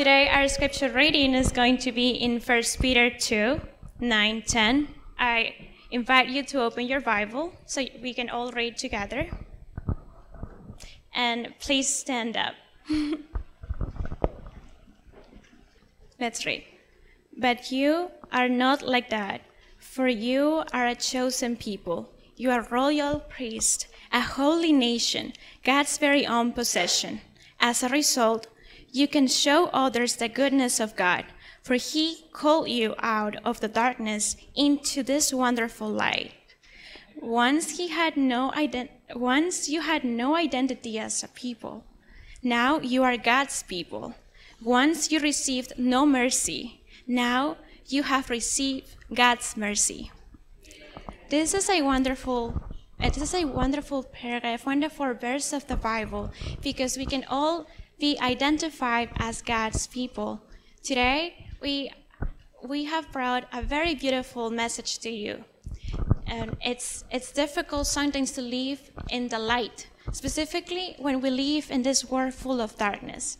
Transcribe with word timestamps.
Today, 0.00 0.30
our 0.30 0.48
scripture 0.48 0.88
reading 0.88 1.34
is 1.34 1.52
going 1.52 1.76
to 1.76 1.92
be 1.92 2.08
in 2.08 2.40
1 2.40 2.62
Peter 2.80 3.10
2 3.10 3.60
9 4.00 4.42
10. 4.46 4.88
I 5.18 5.54
invite 5.90 6.28
you 6.30 6.42
to 6.42 6.62
open 6.62 6.86
your 6.86 7.02
Bible 7.02 7.52
so 7.66 7.84
we 8.00 8.14
can 8.14 8.30
all 8.30 8.50
read 8.50 8.78
together. 8.78 9.28
And 11.14 11.52
please 11.60 11.94
stand 11.94 12.38
up. 12.38 12.54
Let's 16.18 16.46
read. 16.46 16.64
But 17.36 17.70
you 17.70 18.10
are 18.32 18.48
not 18.48 18.80
like 18.80 19.10
that, 19.10 19.42
for 19.76 20.08
you 20.08 20.64
are 20.72 20.86
a 20.86 20.94
chosen 20.94 21.56
people. 21.56 22.10
You 22.36 22.50
are 22.52 22.66
royal 22.70 23.20
priest, 23.20 23.86
a 24.10 24.22
holy 24.22 24.72
nation, 24.72 25.34
God's 25.62 25.98
very 25.98 26.26
own 26.26 26.54
possession. 26.54 27.20
As 27.60 27.82
a 27.82 27.90
result, 27.90 28.46
you 28.92 29.08
can 29.08 29.26
show 29.26 29.66
others 29.66 30.16
the 30.16 30.28
goodness 30.28 30.80
of 30.80 30.96
God, 30.96 31.24
for 31.62 31.74
he 31.74 32.24
called 32.32 32.68
you 32.68 32.94
out 32.98 33.36
of 33.44 33.60
the 33.60 33.68
darkness 33.68 34.36
into 34.54 35.02
this 35.02 35.32
wonderful 35.32 35.88
light. 35.88 36.32
Once 37.20 37.76
he 37.76 37.88
had 37.88 38.16
no 38.16 38.52
once 39.14 39.68
you 39.68 39.82
had 39.82 40.04
no 40.04 40.36
identity 40.36 40.98
as 40.98 41.22
a 41.22 41.28
people. 41.28 41.84
Now 42.42 42.80
you 42.80 43.02
are 43.02 43.16
God's 43.16 43.62
people. 43.62 44.14
Once 44.62 45.12
you 45.12 45.20
received 45.20 45.74
no 45.76 46.06
mercy. 46.06 46.80
Now 47.06 47.58
you 47.86 48.04
have 48.04 48.30
received 48.30 48.96
God's 49.12 49.56
mercy. 49.56 50.10
This 51.28 51.54
is 51.54 51.68
a 51.68 51.82
wonderful 51.82 52.70
it 53.02 53.16
is 53.16 53.34
a 53.34 53.46
wonderful 53.46 54.02
paragraph, 54.02 54.66
wonderful 54.66 55.14
verse 55.14 55.54
of 55.54 55.66
the 55.66 55.76
Bible, 55.76 56.30
because 56.60 56.98
we 56.98 57.06
can 57.06 57.24
all 57.24 57.66
be 58.00 58.18
identified 58.20 59.10
as 59.16 59.42
God's 59.42 59.86
people. 59.86 60.40
Today, 60.82 61.46
we 61.60 61.90
we 62.62 62.84
have 62.84 63.10
brought 63.12 63.44
a 63.52 63.62
very 63.62 63.94
beautiful 63.94 64.50
message 64.50 64.98
to 65.00 65.10
you. 65.10 65.44
And 66.26 66.56
it's 66.64 67.04
it's 67.10 67.32
difficult 67.32 67.86
sometimes 67.86 68.32
to 68.32 68.42
live 68.42 68.80
in 69.10 69.28
the 69.28 69.38
light, 69.38 69.88
specifically 70.12 70.96
when 70.98 71.20
we 71.20 71.30
live 71.30 71.70
in 71.70 71.82
this 71.82 72.04
world 72.10 72.34
full 72.34 72.60
of 72.60 72.76
darkness. 72.76 73.38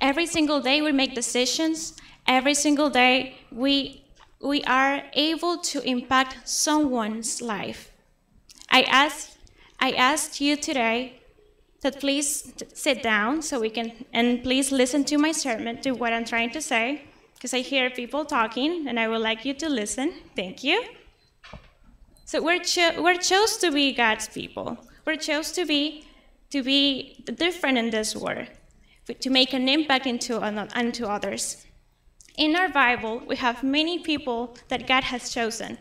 Every 0.00 0.26
single 0.26 0.60
day 0.60 0.80
we 0.82 0.92
make 0.92 1.14
decisions. 1.14 1.94
Every 2.26 2.54
single 2.54 2.90
day 2.90 3.36
we 3.52 4.04
we 4.40 4.62
are 4.64 5.02
able 5.14 5.58
to 5.58 5.80
impact 5.88 6.48
someone's 6.48 7.40
life. 7.40 7.90
I 8.70 8.82
ask, 8.82 9.30
I 9.80 9.92
asked 9.92 10.40
you 10.40 10.56
today 10.56 11.20
that 11.84 12.00
please 12.00 12.52
sit 12.72 13.02
down 13.02 13.42
so 13.42 13.60
we 13.60 13.70
can, 13.70 13.92
and 14.12 14.42
please 14.42 14.72
listen 14.72 15.04
to 15.04 15.18
my 15.18 15.32
sermon, 15.32 15.80
to 15.82 15.92
what 15.92 16.12
I'm 16.12 16.24
trying 16.24 16.50
to 16.52 16.60
say, 16.60 17.02
because 17.34 17.52
I 17.52 17.60
hear 17.60 17.90
people 17.90 18.24
talking 18.24 18.88
and 18.88 18.98
I 18.98 19.06
would 19.06 19.20
like 19.20 19.44
you 19.44 19.52
to 19.54 19.68
listen. 19.68 20.14
Thank 20.34 20.64
you. 20.64 20.82
So 22.24 22.42
we're, 22.42 22.64
cho- 22.64 23.02
we're 23.02 23.18
chose 23.18 23.58
to 23.58 23.70
be 23.70 23.92
God's 23.92 24.28
people. 24.28 24.78
We're 25.04 25.16
chose 25.16 25.52
to 25.52 25.66
be, 25.66 26.06
to 26.50 26.62
be 26.62 27.22
different 27.34 27.76
in 27.76 27.90
this 27.90 28.16
world, 28.16 28.48
to 29.20 29.30
make 29.30 29.52
an 29.52 29.68
impact 29.68 30.06
into, 30.06 30.42
into 30.74 31.06
others. 31.06 31.66
In 32.38 32.56
our 32.56 32.70
Bible, 32.70 33.22
we 33.28 33.36
have 33.36 33.62
many 33.62 33.98
people 33.98 34.56
that 34.68 34.86
God 34.86 35.04
has 35.04 35.34
chosen. 35.34 35.76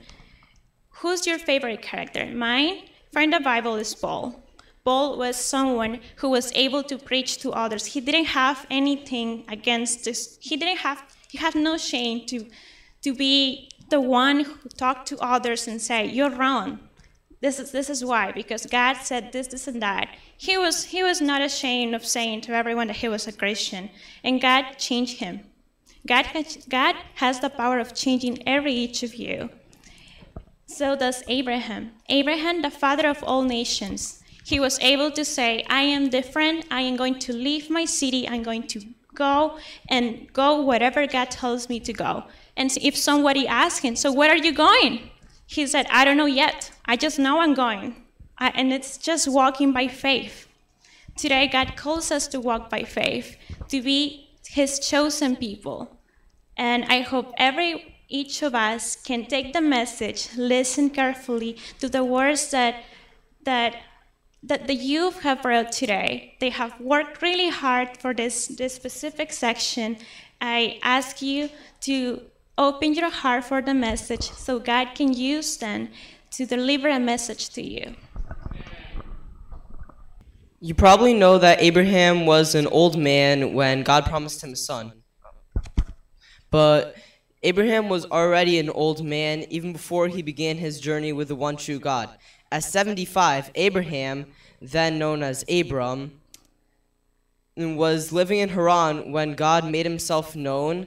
Who's 0.98 1.26
your 1.26 1.40
favorite 1.40 1.82
character? 1.82 2.26
Mine, 2.26 2.82
from 3.14 3.32
the 3.32 3.40
Bible, 3.40 3.76
is 3.76 3.96
Paul. 3.96 4.43
Paul 4.84 5.18
was 5.18 5.38
someone 5.38 6.02
who 6.18 6.30
was 6.30 6.52
able 6.54 6.84
to 6.84 6.98
preach 6.98 7.38
to 7.40 7.52
others. 7.52 7.86
He 7.86 8.02
didn't 8.02 8.26
have 8.26 8.66
anything 8.70 9.46
against 9.48 10.06
this. 10.06 10.38
He 10.42 10.58
didn't 10.58 10.80
have, 10.80 11.04
he 11.30 11.38
had 11.38 11.56
no 11.56 11.78
shame 11.78 12.26
to, 12.28 12.46
to 13.04 13.16
be 13.16 13.70
the 13.90 14.02
one 14.02 14.42
who 14.42 14.70
talked 14.78 15.08
to 15.08 15.18
others 15.20 15.68
and 15.68 15.82
say, 15.82 16.06
You're 16.06 16.32
wrong. 16.32 16.80
This 17.40 17.60
is, 17.60 17.72
this 17.72 17.90
is 17.90 18.06
why, 18.06 18.32
because 18.32 18.66
God 18.66 18.96
said 18.98 19.34
this, 19.34 19.48
this, 19.48 19.68
and 19.68 19.82
that. 19.82 20.08
He 20.38 20.58
was, 20.58 20.86
he 20.86 21.04
was 21.04 21.20
not 21.20 21.42
ashamed 21.42 21.94
of 21.94 22.06
saying 22.06 22.42
to 22.42 22.54
everyone 22.54 22.88
that 22.88 22.98
he 22.98 23.10
was 23.10 23.28
a 23.28 23.34
Christian, 23.34 23.90
and 24.24 24.42
God 24.42 24.78
changed 24.78 25.20
him. 25.20 25.42
God 26.08 26.26
has, 26.28 26.58
God 26.70 26.96
has 27.16 27.42
the 27.42 27.50
power 27.50 27.80
of 27.80 27.94
changing 27.94 28.48
every 28.48 28.74
each 28.74 29.04
of 29.04 29.16
you. 29.16 29.50
So 30.68 30.96
does 30.96 31.22
Abraham. 31.28 31.92
Abraham, 32.08 32.62
the 32.62 32.72
father 32.72 33.10
of 33.10 33.22
all 33.24 33.44
nations, 33.44 34.23
he 34.46 34.60
was 34.60 34.80
able 34.80 35.12
to 35.12 35.24
say, 35.24 35.64
I 35.70 35.82
am 35.82 36.10
different. 36.10 36.66
I 36.70 36.82
am 36.82 36.96
going 36.96 37.20
to 37.20 37.34
leave 37.34 37.70
my 37.70 37.86
city. 37.86 38.28
I'm 38.28 38.44
going 38.44 38.68
to 38.68 38.82
go 39.16 39.58
and 39.90 40.32
go 40.34 40.62
wherever 40.62 41.08
God 41.08 41.32
tells 41.32 41.70
me 41.70 41.80
to 41.82 41.94
go. 41.94 42.24
And 42.58 42.76
if 42.82 42.98
somebody 42.98 43.48
asks 43.48 43.80
him, 43.80 43.96
So 43.96 44.12
where 44.12 44.32
are 44.32 44.38
you 44.38 44.54
going? 44.54 45.10
He 45.46 45.66
said, 45.68 45.88
I 45.90 46.06
don't 46.06 46.18
know 46.18 46.26
yet. 46.26 46.72
I 46.86 46.96
just 46.96 47.20
know 47.20 47.40
I'm 47.42 47.54
going. 47.54 47.96
I, 48.38 48.50
and 48.50 48.74
it's 48.74 48.98
just 48.98 49.28
walking 49.28 49.72
by 49.72 49.88
faith. 49.88 50.48
Today, 51.16 51.48
God 51.48 51.76
calls 51.76 52.12
us 52.12 52.28
to 52.30 52.40
walk 52.40 52.70
by 52.70 52.84
faith, 52.84 53.38
to 53.70 53.82
be 53.82 54.30
his 54.48 54.80
chosen 54.80 55.36
people. 55.36 55.98
And 56.58 56.86
I 56.86 57.02
hope 57.02 57.34
every 57.38 57.96
each 58.10 58.44
of 58.44 58.54
us 58.54 58.96
can 58.96 59.26
take 59.26 59.54
the 59.54 59.62
message, 59.62 60.30
listen 60.38 60.90
carefully 60.90 61.58
to 61.80 61.90
the 61.90 62.04
words 62.04 62.52
that 62.52 62.84
that 63.44 63.76
that 64.44 64.68
the 64.68 64.76
youth 64.76 65.22
have 65.22 65.42
brought 65.42 65.72
today. 65.72 66.36
They 66.40 66.50
have 66.50 66.80
worked 66.80 67.22
really 67.22 67.50
hard 67.50 67.98
for 67.98 68.14
this, 68.14 68.48
this 68.48 68.74
specific 68.74 69.32
section. 69.32 69.98
I 70.42 70.80
ask 70.84 71.22
you 71.22 71.50
to 71.82 72.22
open 72.58 72.94
your 72.94 73.10
heart 73.10 73.46
for 73.46 73.62
the 73.62 73.74
message 73.74 74.30
so 74.32 74.60
God 74.60 74.90
can 74.96 75.14
use 75.14 75.58
them 75.58 75.90
to 76.32 76.46
deliver 76.46 76.90
a 76.90 77.00
message 77.00 77.50
to 77.52 77.62
you. 77.62 77.96
You 80.60 80.74
probably 80.74 81.14
know 81.14 81.38
that 81.38 81.62
Abraham 81.62 82.26
was 82.26 82.56
an 82.56 82.68
old 82.68 82.98
man 82.98 83.54
when 83.54 83.84
God 83.84 84.06
promised 84.06 84.44
him 84.44 84.54
a 84.54 84.56
son. 84.56 84.94
But 86.52 86.96
Abraham 87.42 87.90
was 87.90 88.06
already 88.06 88.60
an 88.60 88.70
old 88.70 89.04
man 89.04 89.44
even 89.50 89.74
before 89.74 90.08
he 90.08 90.22
began 90.22 90.58
his 90.58 90.80
journey 90.80 91.12
with 91.12 91.28
the 91.28 91.36
one 91.36 91.58
true 91.58 91.80
God. 91.80 92.10
At 92.54 92.64
75, 92.64 93.50
Abraham, 93.56 94.28
then 94.62 95.00
known 95.00 95.24
as 95.24 95.44
Abram, 95.50 96.20
was 97.58 98.12
living 98.12 98.38
in 98.38 98.50
Haran 98.50 99.12
when 99.12 99.34
God 99.34 99.66
made 99.68 99.88
himself 99.88 100.36
known 100.36 100.86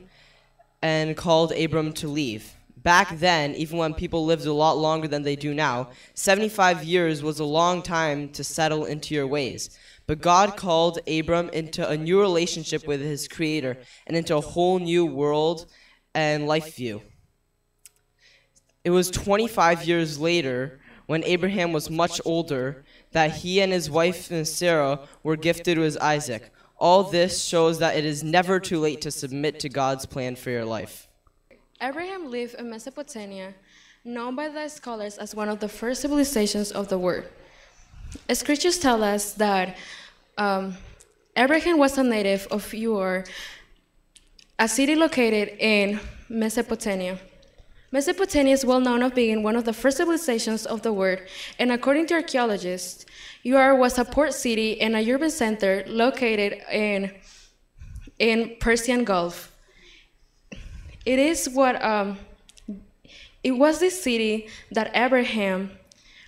and 0.80 1.16
called 1.16 1.50
Abram 1.50 1.92
to 1.94 2.06
leave. 2.06 2.54
Back 2.76 3.18
then, 3.18 3.56
even 3.56 3.78
when 3.78 3.94
people 3.94 4.24
lived 4.24 4.46
a 4.46 4.52
lot 4.52 4.78
longer 4.78 5.08
than 5.08 5.24
they 5.24 5.34
do 5.34 5.52
now, 5.52 5.90
75 6.14 6.84
years 6.84 7.24
was 7.24 7.40
a 7.40 7.44
long 7.44 7.82
time 7.82 8.28
to 8.34 8.44
settle 8.44 8.84
into 8.84 9.12
your 9.12 9.26
ways. 9.26 9.76
But 10.06 10.20
God 10.20 10.56
called 10.56 11.00
Abram 11.08 11.48
into 11.48 11.84
a 11.88 11.96
new 11.96 12.20
relationship 12.20 12.86
with 12.86 13.00
his 13.00 13.26
creator 13.26 13.76
and 14.06 14.16
into 14.16 14.36
a 14.36 14.40
whole 14.40 14.78
new 14.78 15.04
world 15.04 15.66
and 16.14 16.46
life 16.46 16.76
view. 16.76 17.02
It 18.84 18.90
was 18.90 19.10
25 19.10 19.84
years 19.84 20.20
later, 20.20 20.78
when 21.06 21.24
Abraham 21.24 21.72
was 21.72 21.88
much 21.88 22.20
older, 22.24 22.84
that 23.12 23.30
he 23.36 23.60
and 23.60 23.72
his 23.72 23.88
wife 23.88 24.30
Sarah 24.46 25.00
were 25.22 25.36
gifted 25.36 25.78
with 25.78 25.96
Isaac. 26.02 26.52
All 26.78 27.04
this 27.04 27.44
shows 27.44 27.78
that 27.78 27.96
it 27.96 28.04
is 28.04 28.22
never 28.22 28.60
too 28.60 28.78
late 28.80 29.00
to 29.02 29.10
submit 29.10 29.60
to 29.60 29.68
God's 29.68 30.04
plan 30.04 30.36
for 30.36 30.50
your 30.50 30.64
life. 30.64 31.08
Abraham 31.80 32.30
lived 32.30 32.54
in 32.54 32.68
Mesopotamia, 32.70 33.54
known 34.04 34.34
by 34.34 34.48
the 34.48 34.68
scholars 34.68 35.16
as 35.18 35.34
one 35.34 35.48
of 35.48 35.60
the 35.60 35.68
first 35.68 36.02
civilizations 36.02 36.70
of 36.72 36.88
the 36.88 36.98
world. 36.98 37.24
Scriptures 38.32 38.78
tell 38.78 39.02
us 39.02 39.32
that 39.34 39.76
um, 40.38 40.76
Abraham 41.36 41.78
was 41.78 41.98
a 41.98 42.02
native 42.02 42.46
of 42.50 42.72
Ur, 42.74 43.24
a 44.58 44.68
city 44.68 44.94
located 44.94 45.56
in 45.58 46.00
Mesopotamia. 46.28 47.18
Mesopotamia 47.92 48.52
is 48.52 48.64
well 48.64 48.80
known 48.80 49.02
of 49.02 49.14
being 49.14 49.42
one 49.42 49.56
of 49.56 49.64
the 49.64 49.72
first 49.72 49.96
civilizations 49.98 50.66
of 50.66 50.82
the 50.82 50.92
world, 50.92 51.20
and 51.58 51.70
according 51.70 52.06
to 52.06 52.14
archaeologists, 52.14 53.06
Ur 53.46 53.74
was 53.76 53.98
a 53.98 54.04
port 54.04 54.34
city 54.34 54.80
and 54.80 54.96
a 54.96 55.12
urban 55.12 55.30
center 55.30 55.84
located 55.86 56.62
in, 56.70 57.12
in 58.18 58.56
Persian 58.58 59.04
Gulf. 59.04 59.52
It 61.04 61.20
is 61.20 61.48
what 61.48 61.82
um, 61.82 62.18
it 63.44 63.52
was 63.52 63.78
this 63.78 64.02
city 64.02 64.48
that 64.72 64.90
Abraham 64.92 65.70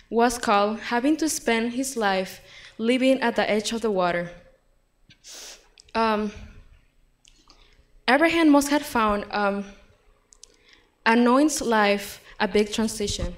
was 0.09 0.37
called, 0.37 0.79
having 0.79 1.17
to 1.17 1.27
spend 1.27 1.73
his 1.73 1.97
life 1.97 2.39
living 2.77 3.19
at 3.19 3.35
the 3.35 3.47
edge 3.49 3.73
of 3.73 3.81
the 3.81 3.91
water. 3.91 4.31
Um, 5.93 6.31
Abraham 8.07 8.49
must 8.49 8.69
have 8.69 8.83
found 8.83 9.25
um, 9.31 9.65
a 11.05 11.15
Noah's 11.15 11.61
life 11.61 12.21
a 12.39 12.47
big 12.47 12.71
transition. 12.71 13.35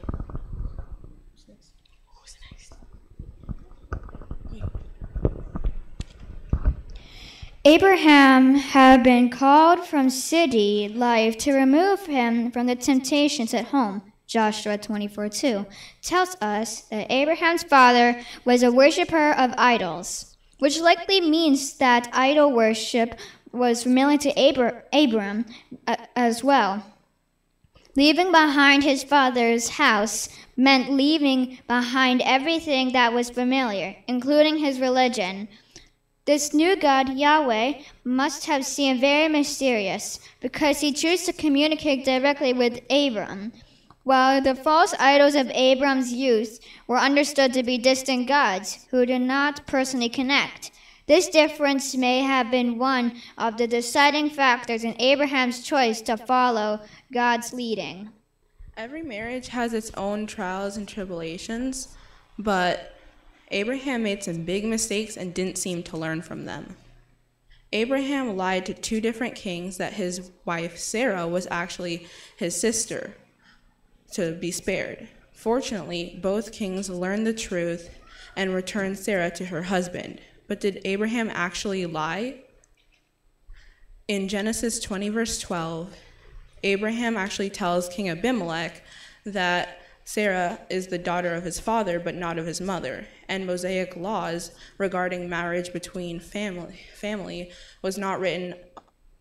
Abraham 7.64 8.56
had 8.56 9.04
been 9.04 9.30
called 9.30 9.86
from 9.86 10.10
city 10.10 10.90
life 10.90 11.38
to 11.38 11.54
remove 11.54 12.08
him 12.08 12.52
from 12.52 12.66
the 12.66 12.76
temptations 12.76 13.54
at 13.54 13.66
home. 13.66 14.02
Joshua 14.26 14.80
24 14.80 15.30
2 15.30 15.66
tells 16.02 16.36
us 16.42 16.82
that 16.90 17.12
Abraham's 17.12 17.62
father 17.64 18.20
was 18.46 18.64
a 18.64 18.72
worshiper 18.72 19.34
of 19.34 19.54
idols, 19.58 20.38
which 20.58 20.80
likely 20.80 21.22
means 21.22 21.78
that 21.78 22.10
idol 22.14 22.52
worship 22.52 23.20
was 23.52 23.84
familiar 23.84 24.18
to 24.18 24.30
Abra- 24.32 24.84
Abram 24.92 25.46
uh, 25.86 25.98
as 26.16 26.44
well. 26.44 26.84
Leaving 27.96 28.32
behind 28.32 28.84
his 28.84 29.04
father's 29.04 29.70
house 29.70 30.30
meant 30.56 30.94
leaving 30.94 31.60
behind 31.68 32.22
everything 32.22 32.94
that 32.94 33.12
was 33.12 33.30
familiar, 33.30 33.96
including 34.08 34.58
his 34.58 34.80
religion. 34.80 35.50
This 36.24 36.54
new 36.54 36.78
God, 36.78 37.18
Yahweh, 37.18 37.82
must 38.06 38.46
have 38.46 38.66
seemed 38.66 39.02
very 39.02 39.28
mysterious 39.28 40.20
because 40.40 40.80
he 40.80 40.94
chose 40.94 41.24
to 41.24 41.34
communicate 41.34 42.06
directly 42.06 42.54
with 42.54 42.80
Abram, 42.90 43.52
while 44.04 44.42
the 44.42 44.56
false 44.56 44.94
idols 44.98 45.36
of 45.36 45.52
Abram's 45.54 46.14
youth 46.14 46.60
were 46.88 46.98
understood 46.98 47.52
to 47.54 47.64
be 47.64 47.78
distant 47.78 48.26
gods 48.28 48.88
who 48.92 49.06
did 49.06 49.22
not 49.22 49.68
personally 49.68 50.10
connect. 50.10 50.72
This 51.08 51.28
difference 51.28 51.94
may 51.98 52.22
have 52.22 52.50
been 52.52 52.78
one 52.78 53.20
of 53.38 53.58
the 53.58 53.68
deciding 53.68 54.30
factors 54.30 54.86
in 54.86 54.96
Abraham's 54.98 55.62
choice 55.62 56.00
to 56.04 56.16
follow 56.16 56.80
God's 57.12 57.52
leading. 57.52 58.10
Every 58.78 59.02
marriage 59.02 59.50
has 59.50 59.74
its 59.74 59.92
own 59.96 60.28
trials 60.28 60.78
and 60.78 60.88
tribulations, 60.88 61.90
but 62.40 62.96
Abraham 63.50 64.04
made 64.04 64.24
some 64.24 64.44
big 64.44 64.64
mistakes 64.64 65.18
and 65.18 65.34
didn't 65.34 65.58
seem 65.58 65.84
to 65.84 65.98
learn 65.98 66.22
from 66.22 66.46
them. 66.46 66.78
Abraham 67.74 68.38
lied 68.38 68.66
to 68.66 68.74
two 68.74 69.02
different 69.02 69.36
kings 69.36 69.78
that 69.78 69.94
his 69.94 70.32
wife 70.46 70.78
Sarah 70.78 71.28
was 71.28 71.48
actually 71.52 72.08
his 72.38 72.60
sister 72.60 73.16
to 74.14 74.34
be 74.34 74.52
spared. 74.52 75.08
Fortunately, 75.34 76.20
both 76.22 76.52
kings 76.52 76.90
learned 76.90 77.26
the 77.26 77.34
truth 77.34 77.90
and 78.36 78.54
returned 78.54 78.98
Sarah 78.98 79.32
to 79.32 79.46
her 79.46 79.64
husband. 79.64 80.22
But 80.48 80.60
did 80.60 80.82
Abraham 80.86 81.30
actually 81.30 81.86
lie? 81.86 82.42
In 84.08 84.28
Genesis 84.28 84.80
20, 84.80 85.10
verse 85.10 85.40
12, 85.40 85.96
Abraham 86.64 87.18
actually 87.18 87.50
tells 87.50 87.90
King 87.90 88.10
Abimelech 88.10 88.84
that 89.26 89.82
Sarah 90.04 90.60
is 90.70 90.88
the 90.88 90.98
daughter 90.98 91.34
of 91.34 91.44
his 91.44 91.60
father, 91.60 92.00
but 92.00 92.16
not 92.16 92.38
of 92.38 92.46
his 92.46 92.60
mother. 92.60 93.06
And 93.28 93.46
Mosaic 93.46 93.96
laws 93.96 94.52
regarding 94.78 95.30
marriage 95.30 95.72
between 95.72 96.20
family, 96.20 96.80
family 96.96 97.52
was 97.82 97.98
not 97.98 98.20
written 98.20 98.56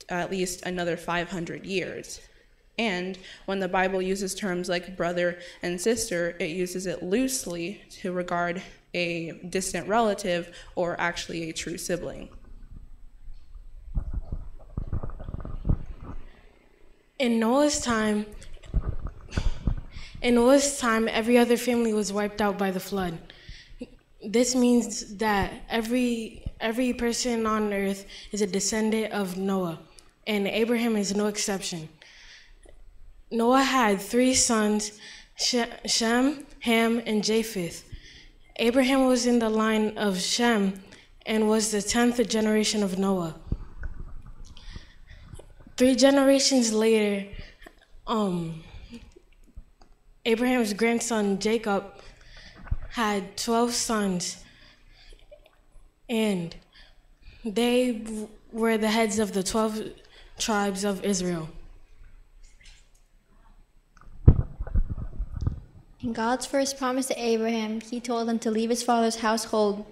at 0.08 0.30
least 0.30 0.62
another 0.66 0.96
500 0.96 1.64
years. 1.64 2.20
And 2.78 3.18
when 3.44 3.60
the 3.60 3.68
Bible 3.68 4.00
uses 4.00 4.34
terms 4.34 4.68
like 4.68 4.96
brother 4.96 5.38
and 5.62 5.80
sister, 5.80 6.34
it 6.40 6.50
uses 6.50 6.86
it 6.86 7.02
loosely 7.02 7.82
to 7.90 8.10
regard 8.10 8.62
a 8.94 9.32
distant 9.48 9.86
relative 9.86 10.56
or 10.74 10.98
actually 10.98 11.50
a 11.50 11.52
true 11.52 11.78
sibling. 11.78 12.30
In 17.20 17.38
Noah's 17.38 17.82
time, 17.82 18.24
in 20.22 20.36
Noah's 20.36 20.78
time, 20.78 21.06
every 21.06 21.36
other 21.36 21.58
family 21.58 21.92
was 21.92 22.14
wiped 22.14 22.40
out 22.40 22.56
by 22.56 22.70
the 22.70 22.80
flood. 22.80 23.18
This 24.26 24.54
means 24.54 25.16
that 25.16 25.52
every 25.68 26.42
every 26.62 26.94
person 26.94 27.44
on 27.44 27.74
earth 27.74 28.06
is 28.32 28.40
a 28.40 28.46
descendant 28.46 29.12
of 29.12 29.36
Noah, 29.36 29.78
and 30.26 30.48
Abraham 30.48 30.96
is 30.96 31.14
no 31.14 31.26
exception. 31.26 31.90
Noah 33.30 33.64
had 33.64 34.00
three 34.00 34.32
sons, 34.32 34.98
Shem, 35.36 36.46
Ham, 36.60 37.02
and 37.04 37.22
Japheth. 37.22 37.84
Abraham 38.56 39.04
was 39.04 39.26
in 39.26 39.40
the 39.40 39.50
line 39.50 39.98
of 39.98 40.18
Shem 40.18 40.82
and 41.26 41.50
was 41.50 41.70
the 41.70 41.82
tenth 41.82 42.26
generation 42.30 42.82
of 42.82 42.98
Noah. 42.98 43.34
Three 45.80 45.96
generations 45.96 46.74
later, 46.74 47.26
um, 48.06 48.62
Abraham's 50.26 50.74
grandson 50.74 51.38
Jacob 51.38 51.84
had 52.90 53.34
12 53.38 53.72
sons, 53.72 54.44
and 56.06 56.54
they 57.46 58.02
were 58.52 58.76
the 58.76 58.88
heads 58.88 59.18
of 59.18 59.32
the 59.32 59.42
12 59.42 59.92
tribes 60.38 60.84
of 60.84 61.02
Israel. 61.02 61.48
In 66.02 66.12
God's 66.12 66.44
first 66.44 66.76
promise 66.76 67.06
to 67.06 67.18
Abraham, 67.18 67.80
he 67.80 68.00
told 68.00 68.28
him 68.28 68.38
to 68.40 68.50
leave 68.50 68.68
his 68.68 68.82
father's 68.82 69.20
household 69.20 69.86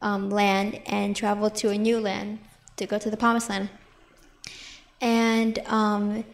um, 0.00 0.30
land 0.30 0.80
and 0.86 1.16
travel 1.16 1.50
to 1.50 1.70
a 1.70 1.76
new 1.76 1.98
land 1.98 2.38
to 2.76 2.86
go 2.86 2.96
to 2.96 3.10
the 3.10 3.16
promised 3.16 3.50
land. 3.50 3.70
And 5.00 5.58
um, 5.66 6.24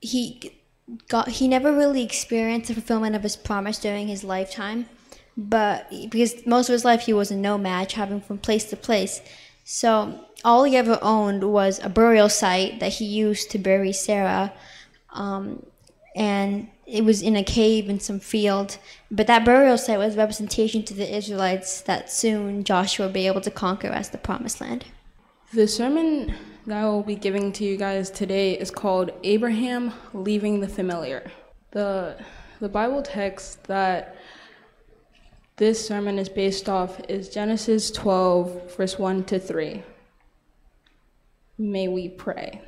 he 0.00 0.60
got 1.08 1.28
he 1.28 1.48
never 1.48 1.72
really 1.72 2.02
experienced 2.02 2.68
the 2.68 2.74
fulfillment 2.74 3.16
of 3.16 3.22
his 3.22 3.36
promise 3.36 3.78
during 3.78 4.08
his 4.08 4.22
lifetime, 4.22 4.86
but 5.36 5.90
because 6.10 6.46
most 6.46 6.68
of 6.68 6.74
his 6.74 6.84
life 6.84 7.02
he 7.02 7.12
was 7.12 7.30
a 7.30 7.36
nomad, 7.36 7.88
traveling 7.88 8.20
from 8.20 8.38
place 8.38 8.64
to 8.66 8.76
place. 8.76 9.20
So 9.64 10.20
all 10.44 10.64
he 10.64 10.76
ever 10.76 10.98
owned 11.00 11.42
was 11.44 11.80
a 11.82 11.88
burial 11.88 12.28
site 12.28 12.80
that 12.80 12.94
he 12.94 13.06
used 13.06 13.50
to 13.52 13.58
bury 13.58 13.92
Sarah, 13.92 14.52
um, 15.12 15.64
and 16.14 16.68
it 16.86 17.02
was 17.02 17.22
in 17.22 17.34
a 17.34 17.42
cave 17.42 17.88
in 17.88 17.98
some 17.98 18.20
field. 18.20 18.76
But 19.10 19.26
that 19.26 19.44
burial 19.44 19.78
site 19.78 19.98
was 19.98 20.16
representation 20.16 20.82
to 20.84 20.94
the 20.94 21.16
Israelites 21.16 21.80
that 21.82 22.10
soon 22.12 22.62
Joshua 22.62 23.06
would 23.06 23.14
be 23.14 23.26
able 23.26 23.40
to 23.40 23.50
conquer 23.50 23.88
as 23.88 24.10
the 24.10 24.18
promised 24.18 24.60
land. 24.60 24.84
The 25.54 25.66
sermon 25.66 26.34
that 26.66 26.78
I 26.78 26.86
will 26.86 27.02
be 27.02 27.16
giving 27.16 27.52
to 27.52 27.64
you 27.64 27.76
guys 27.76 28.10
today 28.10 28.58
is 28.58 28.70
called 28.70 29.10
Abraham 29.22 29.92
Leaving 30.14 30.60
the 30.60 30.68
Familiar. 30.68 31.30
The, 31.72 32.16
the 32.58 32.70
Bible 32.70 33.02
text 33.02 33.64
that 33.64 34.16
this 35.56 35.86
sermon 35.86 36.18
is 36.18 36.30
based 36.30 36.68
off 36.68 37.00
is 37.06 37.28
Genesis 37.28 37.90
12, 37.90 38.76
verse 38.76 38.98
1 38.98 39.24
to 39.24 39.38
3. 39.38 39.82
May 41.58 41.88
we 41.88 42.08
pray. 42.08 42.62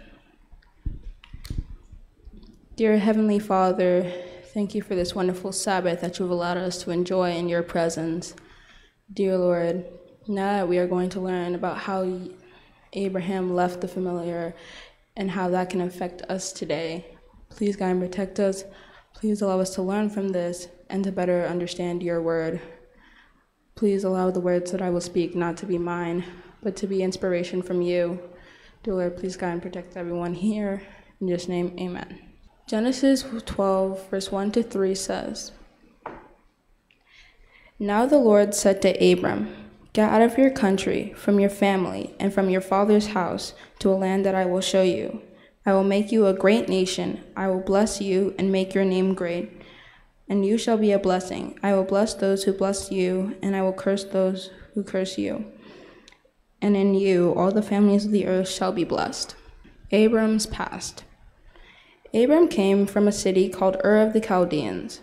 Dear 2.76 2.98
Heavenly 2.98 3.38
Father, 3.38 4.12
thank 4.52 4.74
you 4.74 4.82
for 4.82 4.94
this 4.94 5.14
wonderful 5.14 5.52
Sabbath 5.52 6.02
that 6.02 6.18
you've 6.18 6.30
allowed 6.30 6.58
us 6.58 6.82
to 6.82 6.90
enjoy 6.90 7.30
in 7.32 7.48
your 7.48 7.62
presence. 7.62 8.34
Dear 9.10 9.38
Lord, 9.38 9.86
now 10.28 10.52
that 10.52 10.68
we 10.68 10.76
are 10.76 10.86
going 10.86 11.08
to 11.10 11.20
learn 11.20 11.54
about 11.54 11.78
how 11.78 12.02
Abraham 12.92 13.54
left 13.54 13.80
the 13.80 13.88
familiar 13.88 14.54
and 15.16 15.30
how 15.30 15.48
that 15.50 15.70
can 15.70 15.80
affect 15.80 16.22
us 16.22 16.52
today. 16.52 17.06
Please 17.48 17.76
guide 17.76 17.90
and 17.90 18.00
protect 18.00 18.38
us. 18.38 18.64
Please 19.14 19.40
allow 19.40 19.60
us 19.60 19.74
to 19.74 19.82
learn 19.82 20.10
from 20.10 20.28
this 20.28 20.68
and 20.90 21.02
to 21.04 21.12
better 21.12 21.46
understand 21.46 22.02
your 22.02 22.20
word. 22.20 22.60
Please 23.74 24.04
allow 24.04 24.30
the 24.30 24.40
words 24.40 24.70
that 24.72 24.82
I 24.82 24.90
will 24.90 25.00
speak 25.00 25.34
not 25.34 25.56
to 25.58 25.66
be 25.66 25.78
mine, 25.78 26.24
but 26.62 26.76
to 26.76 26.86
be 26.86 27.02
inspiration 27.02 27.62
from 27.62 27.82
you. 27.82 28.20
Dear 28.82 28.94
Lord, 28.94 29.16
please 29.16 29.36
guide 29.36 29.52
and 29.52 29.62
protect 29.62 29.96
everyone 29.96 30.34
here. 30.34 30.82
In 31.20 31.28
Jesus' 31.28 31.48
name, 31.48 31.76
amen. 31.78 32.20
Genesis 32.66 33.24
12, 33.44 34.10
verse 34.10 34.32
1 34.32 34.52
to 34.52 34.62
3 34.62 34.94
says 34.94 35.52
Now 37.78 38.06
the 38.06 38.18
Lord 38.18 38.54
said 38.54 38.82
to 38.82 39.12
Abram, 39.12 39.65
Get 39.96 40.12
out 40.12 40.20
of 40.20 40.36
your 40.36 40.50
country, 40.50 41.14
from 41.16 41.40
your 41.40 41.48
family, 41.48 42.14
and 42.20 42.30
from 42.30 42.50
your 42.50 42.60
father's 42.60 43.06
house 43.06 43.54
to 43.78 43.88
a 43.88 43.96
land 43.96 44.26
that 44.26 44.34
I 44.34 44.44
will 44.44 44.60
show 44.60 44.82
you. 44.82 45.22
I 45.64 45.72
will 45.72 45.84
make 45.84 46.12
you 46.12 46.26
a 46.26 46.34
great 46.34 46.68
nation. 46.68 47.24
I 47.34 47.48
will 47.48 47.62
bless 47.62 47.98
you 47.98 48.34
and 48.38 48.52
make 48.52 48.74
your 48.74 48.84
name 48.84 49.14
great. 49.14 49.58
And 50.28 50.44
you 50.44 50.58
shall 50.58 50.76
be 50.76 50.92
a 50.92 50.98
blessing. 50.98 51.58
I 51.62 51.72
will 51.72 51.84
bless 51.84 52.12
those 52.12 52.44
who 52.44 52.52
bless 52.52 52.92
you, 52.92 53.38
and 53.40 53.56
I 53.56 53.62
will 53.62 53.72
curse 53.72 54.04
those 54.04 54.50
who 54.74 54.84
curse 54.84 55.16
you. 55.16 55.50
And 56.60 56.76
in 56.76 56.92
you 56.92 57.32
all 57.34 57.50
the 57.50 57.62
families 57.62 58.04
of 58.04 58.12
the 58.12 58.26
earth 58.26 58.50
shall 58.50 58.72
be 58.72 58.84
blessed. 58.84 59.34
Abram's 59.92 60.44
past. 60.44 61.04
Abram 62.12 62.48
came 62.48 62.84
from 62.84 63.08
a 63.08 63.12
city 63.12 63.48
called 63.48 63.78
Ur 63.82 63.96
of 64.02 64.12
the 64.12 64.20
Chaldeans. 64.20 65.00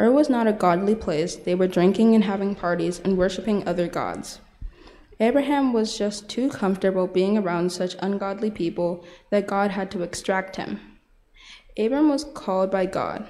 Ur 0.00 0.10
was 0.10 0.30
not 0.30 0.46
a 0.46 0.52
godly 0.52 0.94
place. 0.94 1.36
They 1.36 1.54
were 1.54 1.66
drinking 1.66 2.14
and 2.14 2.24
having 2.24 2.54
parties 2.54 3.00
and 3.00 3.18
worshiping 3.18 3.68
other 3.68 3.86
gods. 3.86 4.40
Abraham 5.20 5.74
was 5.74 5.98
just 5.98 6.30
too 6.30 6.48
comfortable 6.48 7.06
being 7.06 7.36
around 7.36 7.70
such 7.70 7.96
ungodly 7.98 8.50
people 8.50 9.04
that 9.28 9.46
God 9.46 9.72
had 9.72 9.90
to 9.90 10.02
extract 10.02 10.56
him. 10.56 10.80
Abram 11.78 12.08
was 12.08 12.24
called 12.24 12.70
by 12.70 12.86
God. 12.86 13.28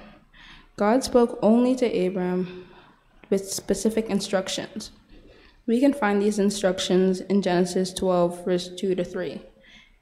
God 0.77 1.03
spoke 1.03 1.37
only 1.41 1.75
to 1.75 2.07
Abram 2.07 2.65
with 3.29 3.51
specific 3.51 4.09
instructions. 4.09 4.91
We 5.67 5.81
can 5.81 5.93
find 5.93 6.21
these 6.21 6.39
instructions 6.39 7.19
in 7.19 7.41
Genesis 7.41 7.93
12, 7.93 8.45
verse 8.45 8.69
2 8.69 8.95
to 8.95 9.03
3. 9.03 9.41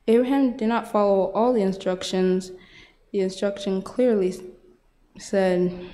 Abraham 0.07 0.55
did 0.55 0.67
not 0.67 0.91
follow 0.91 1.31
all 1.31 1.53
the 1.53 1.61
instructions. 1.61 2.51
The 3.11 3.19
instruction 3.21 3.81
clearly 3.81 4.35
said, 5.17 5.89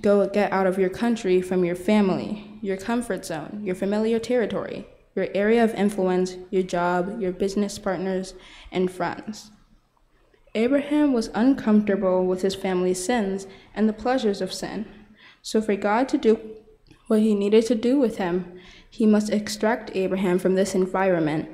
Go 0.00 0.26
get 0.28 0.52
out 0.52 0.66
of 0.66 0.78
your 0.78 0.88
country 0.88 1.42
from 1.42 1.64
your 1.64 1.76
family, 1.76 2.58
your 2.62 2.76
comfort 2.76 3.26
zone, 3.26 3.60
your 3.62 3.74
familiar 3.74 4.18
territory, 4.18 4.86
your 5.14 5.28
area 5.34 5.62
of 5.62 5.74
influence, 5.74 6.36
your 6.50 6.62
job, 6.62 7.20
your 7.20 7.32
business 7.32 7.78
partners, 7.78 8.34
and 8.70 8.90
friends. 8.90 9.50
Abraham 10.54 11.12
was 11.12 11.30
uncomfortable 11.34 12.26
with 12.26 12.42
his 12.42 12.54
family's 12.54 13.04
sins 13.04 13.46
and 13.74 13.88
the 13.88 13.92
pleasures 13.92 14.40
of 14.40 14.52
sin. 14.52 14.86
So, 15.42 15.60
for 15.60 15.76
God 15.76 16.08
to 16.10 16.18
do 16.18 16.38
what 17.08 17.20
he 17.20 17.34
needed 17.34 17.66
to 17.66 17.74
do 17.74 17.98
with 17.98 18.16
him, 18.16 18.58
he 18.88 19.06
must 19.06 19.30
extract 19.30 19.90
Abraham 19.94 20.38
from 20.38 20.54
this 20.54 20.74
environment. 20.74 21.50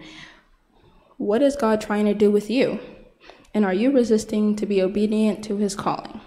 What 1.17 1.43
is 1.43 1.57
God 1.57 1.81
trying 1.81 2.05
to 2.05 2.15
do 2.15 2.31
with 2.31 2.51
you? 2.51 2.79
And 3.55 3.65
are 3.65 3.75
you 3.75 3.91
resisting 3.91 4.55
to 4.57 4.67
be 4.67 4.83
obedient 4.83 5.43
to 5.45 5.57
his 5.57 5.75
calling? 5.75 6.21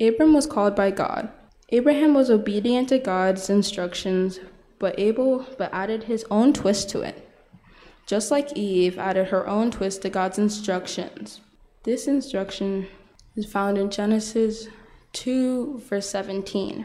Abram 0.00 0.34
was 0.34 0.46
called 0.46 0.74
by 0.74 0.90
God. 0.90 1.30
Abraham 1.70 2.14
was 2.14 2.30
obedient 2.30 2.90
to 2.90 2.98
God's 2.98 3.48
instructions, 3.48 4.40
but 4.78 4.98
Abel 4.98 5.46
but 5.56 5.72
added 5.72 6.04
his 6.04 6.24
own 6.30 6.52
twist 6.52 6.90
to 6.90 7.00
it. 7.00 7.28
Just 8.06 8.30
like 8.30 8.56
Eve 8.56 8.98
added 8.98 9.28
her 9.28 9.48
own 9.48 9.70
twist 9.70 10.02
to 10.02 10.10
God's 10.10 10.38
instructions. 10.38 11.40
This 11.84 12.06
instruction 12.06 12.86
is 13.34 13.50
found 13.50 13.78
in 13.78 13.90
Genesis 13.90 14.68
2, 15.14 15.78
verse 15.78 16.08
17. 16.10 16.84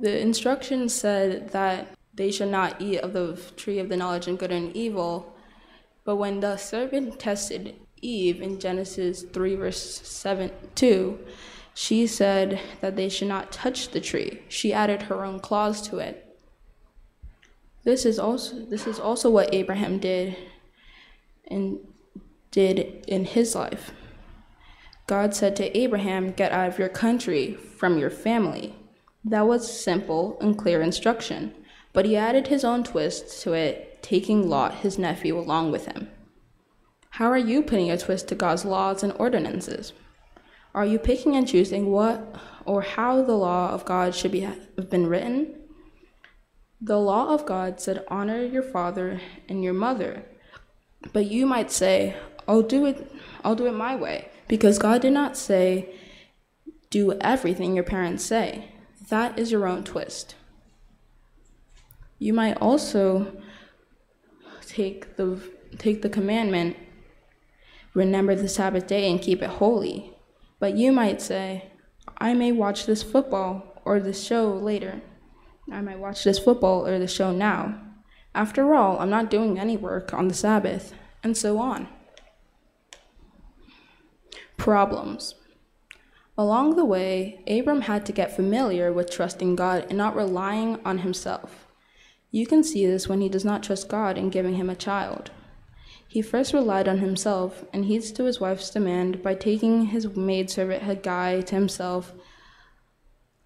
The 0.00 0.20
instruction 0.20 0.88
said 0.88 1.50
that 1.50 1.88
they 2.14 2.30
should 2.30 2.50
not 2.50 2.80
eat 2.80 3.00
of 3.00 3.12
the 3.12 3.36
tree 3.56 3.78
of 3.78 3.88
the 3.88 3.96
knowledge 3.96 4.28
of 4.28 4.38
good 4.38 4.52
and 4.52 4.74
evil. 4.76 5.34
But 6.04 6.16
when 6.16 6.40
the 6.40 6.56
serpent 6.56 7.18
tested 7.18 7.74
Eve 8.00 8.40
in 8.40 8.60
Genesis 8.60 9.22
3, 9.22 9.54
verse 9.56 10.00
7, 10.02 10.50
2, 10.74 11.18
she 11.74 12.06
said 12.06 12.60
that 12.80 12.96
they 12.96 13.08
should 13.08 13.28
not 13.28 13.52
touch 13.52 13.88
the 13.88 14.00
tree. 14.00 14.42
She 14.48 14.72
added 14.72 15.02
her 15.02 15.24
own 15.24 15.40
clause 15.40 15.80
to 15.88 15.98
it. 15.98 16.26
This 17.84 18.04
is 18.04 18.18
also 18.18 18.64
this 18.66 18.86
is 18.86 18.98
also 18.98 19.30
what 19.30 19.54
Abraham 19.54 19.98
did 19.98 20.36
and 21.48 21.78
did 22.50 23.04
in 23.08 23.24
his 23.24 23.54
life. 23.54 23.92
God 25.06 25.34
said 25.34 25.56
to 25.56 25.76
Abraham, 25.76 26.32
"Get 26.32 26.52
out 26.52 26.68
of 26.68 26.78
your 26.78 26.88
country, 26.88 27.54
from 27.54 27.98
your 27.98 28.10
family." 28.10 28.74
That 29.24 29.46
was 29.46 29.80
simple 29.82 30.38
and 30.40 30.56
clear 30.56 30.82
instruction, 30.82 31.54
but 31.92 32.06
he 32.06 32.16
added 32.16 32.48
his 32.48 32.64
own 32.64 32.84
twist 32.84 33.42
to 33.42 33.54
it, 33.54 34.02
taking 34.02 34.48
Lot, 34.48 34.76
his 34.76 34.98
nephew, 34.98 35.38
along 35.38 35.72
with 35.72 35.86
him. 35.86 36.10
How 37.14 37.26
are 37.26 37.38
you 37.38 37.62
putting 37.62 37.90
a 37.90 37.98
twist 37.98 38.28
to 38.28 38.34
God's 38.34 38.64
laws 38.64 39.02
and 39.02 39.12
ordinances? 39.18 39.92
Are 40.74 40.86
you 40.86 40.98
picking 40.98 41.36
and 41.36 41.48
choosing 41.48 41.90
what 41.90 42.36
or 42.64 42.82
how 42.82 43.22
the 43.22 43.34
law 43.34 43.70
of 43.70 43.84
God 43.84 44.14
should 44.14 44.32
be, 44.32 44.40
have 44.40 44.90
been 44.90 45.06
written? 45.06 45.54
The 46.80 46.98
law 46.98 47.34
of 47.34 47.44
God 47.44 47.80
said, 47.80 48.04
Honor 48.08 48.44
your 48.44 48.62
father 48.62 49.20
and 49.48 49.62
your 49.62 49.74
mother. 49.74 50.24
But 51.12 51.26
you 51.26 51.46
might 51.46 51.70
say, 51.70 52.16
I'll 52.46 52.62
do 52.62 52.86
it, 52.86 53.10
I'll 53.44 53.56
do 53.56 53.66
it 53.66 53.72
my 53.72 53.96
way. 53.96 54.28
Because 54.48 54.78
God 54.78 55.02
did 55.02 55.12
not 55.12 55.36
say, 55.36 55.94
Do 56.90 57.12
everything 57.20 57.74
your 57.74 57.84
parents 57.84 58.24
say. 58.24 58.72
That 59.08 59.38
is 59.38 59.50
your 59.50 59.66
own 59.66 59.84
twist. 59.84 60.36
You 62.18 62.32
might 62.32 62.58
also 62.58 63.40
take 64.66 65.16
the 65.16 65.40
take 65.78 66.02
the 66.02 66.08
commandment, 66.08 66.76
remember 67.94 68.34
the 68.34 68.48
Sabbath 68.48 68.86
day 68.86 69.10
and 69.10 69.20
keep 69.20 69.42
it 69.42 69.48
holy. 69.48 70.14
But 70.60 70.76
you 70.76 70.92
might 70.92 71.20
say, 71.20 71.72
I 72.18 72.34
may 72.34 72.52
watch 72.52 72.86
this 72.86 73.02
football 73.02 73.82
or 73.84 73.98
this 73.98 74.24
show 74.24 74.52
later. 74.52 75.00
I 75.72 75.80
might 75.80 75.98
watch 75.98 76.22
this 76.22 76.38
football 76.38 76.86
or 76.86 76.98
the 76.98 77.08
show 77.08 77.32
now. 77.32 77.80
After 78.34 78.74
all, 78.74 78.98
I'm 79.00 79.10
not 79.10 79.30
doing 79.30 79.58
any 79.58 79.76
work 79.76 80.14
on 80.14 80.28
the 80.28 80.34
Sabbath, 80.34 80.94
and 81.24 81.36
so 81.36 81.58
on. 81.58 81.88
Problems. 84.56 85.34
Along 86.38 86.76
the 86.76 86.84
way, 86.84 87.42
Abram 87.48 87.82
had 87.82 88.06
to 88.06 88.12
get 88.12 88.36
familiar 88.36 88.92
with 88.92 89.10
trusting 89.10 89.56
God 89.56 89.86
and 89.88 89.98
not 89.98 90.14
relying 90.14 90.78
on 90.84 90.98
himself. 90.98 91.66
You 92.30 92.46
can 92.46 92.62
see 92.62 92.86
this 92.86 93.08
when 93.08 93.20
he 93.20 93.28
does 93.28 93.44
not 93.44 93.62
trust 93.62 93.88
God 93.88 94.16
in 94.16 94.30
giving 94.30 94.54
him 94.54 94.70
a 94.70 94.76
child. 94.76 95.30
He 96.10 96.20
first 96.20 96.52
relied 96.52 96.88
on 96.88 96.98
himself 96.98 97.64
and 97.72 97.86
heeds 97.86 98.12
to 98.12 98.24
his 98.24 98.40
wife's 98.40 98.68
demand 98.68 99.22
by 99.22 99.34
taking 99.34 99.86
his 99.86 100.14
maidservant 100.14 100.82
Hagar 100.82 101.40
to 101.40 101.54
himself 101.54 102.12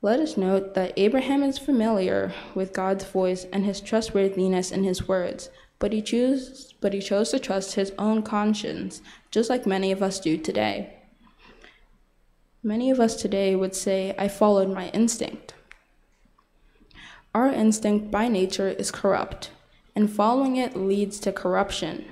let 0.04 0.20
us 0.20 0.36
note 0.36 0.74
that 0.74 0.92
Abraham 0.98 1.42
is 1.42 1.56
familiar 1.56 2.34
with 2.54 2.74
God's 2.74 3.04
voice 3.04 3.46
and 3.50 3.64
his 3.64 3.80
trustworthiness 3.80 4.70
in 4.70 4.84
his 4.84 5.08
words, 5.08 5.48
but 5.78 5.94
he, 5.94 6.02
chose, 6.02 6.74
but 6.82 6.92
he 6.92 7.00
chose 7.00 7.30
to 7.30 7.38
trust 7.38 7.76
his 7.76 7.90
own 7.98 8.22
conscience, 8.22 9.00
just 9.30 9.48
like 9.48 9.64
many 9.64 9.90
of 9.92 10.02
us 10.02 10.20
do 10.20 10.36
today. 10.36 10.92
Many 12.62 12.90
of 12.90 13.00
us 13.00 13.16
today 13.16 13.56
would 13.56 13.74
say, 13.74 14.14
I 14.18 14.28
followed 14.28 14.68
my 14.68 14.90
instinct. 14.90 15.54
Our 17.34 17.48
instinct 17.48 18.10
by 18.10 18.28
nature 18.28 18.68
is 18.68 18.90
corrupt, 18.90 19.52
and 19.96 20.12
following 20.12 20.56
it 20.56 20.76
leads 20.76 21.18
to 21.20 21.32
corruption. 21.32 22.04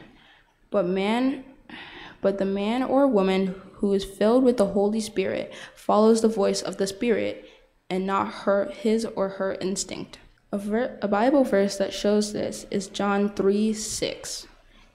But 0.73 0.87
man 0.87 1.45
but 2.23 2.39
the 2.39 2.45
man 2.45 2.83
or 2.85 3.07
woman 3.07 3.61
who 3.75 3.93
is 3.93 4.05
filled 4.05 4.45
with 4.45 4.57
the 4.57 4.67
Holy 4.67 5.01
Spirit 5.01 5.53
follows 5.75 6.23
the 6.23 6.29
voice 6.29 6.63
of 6.63 6.77
the 6.77 6.87
Spirit 6.87 7.45
and 7.91 8.07
not 8.07 8.33
her 8.33 8.71
his 8.73 9.05
or 9.05 9.29
her 9.29 9.55
instinct. 9.61 10.19
A, 10.53 10.59
ver- 10.59 10.99
a 11.03 11.09
Bible 11.09 11.45
verse 11.45 11.77
that 11.77 11.93
shows 11.93 12.33
this 12.33 12.65
is 12.71 12.87
John 12.87 13.29
3 13.29 13.73
6. 13.75 14.47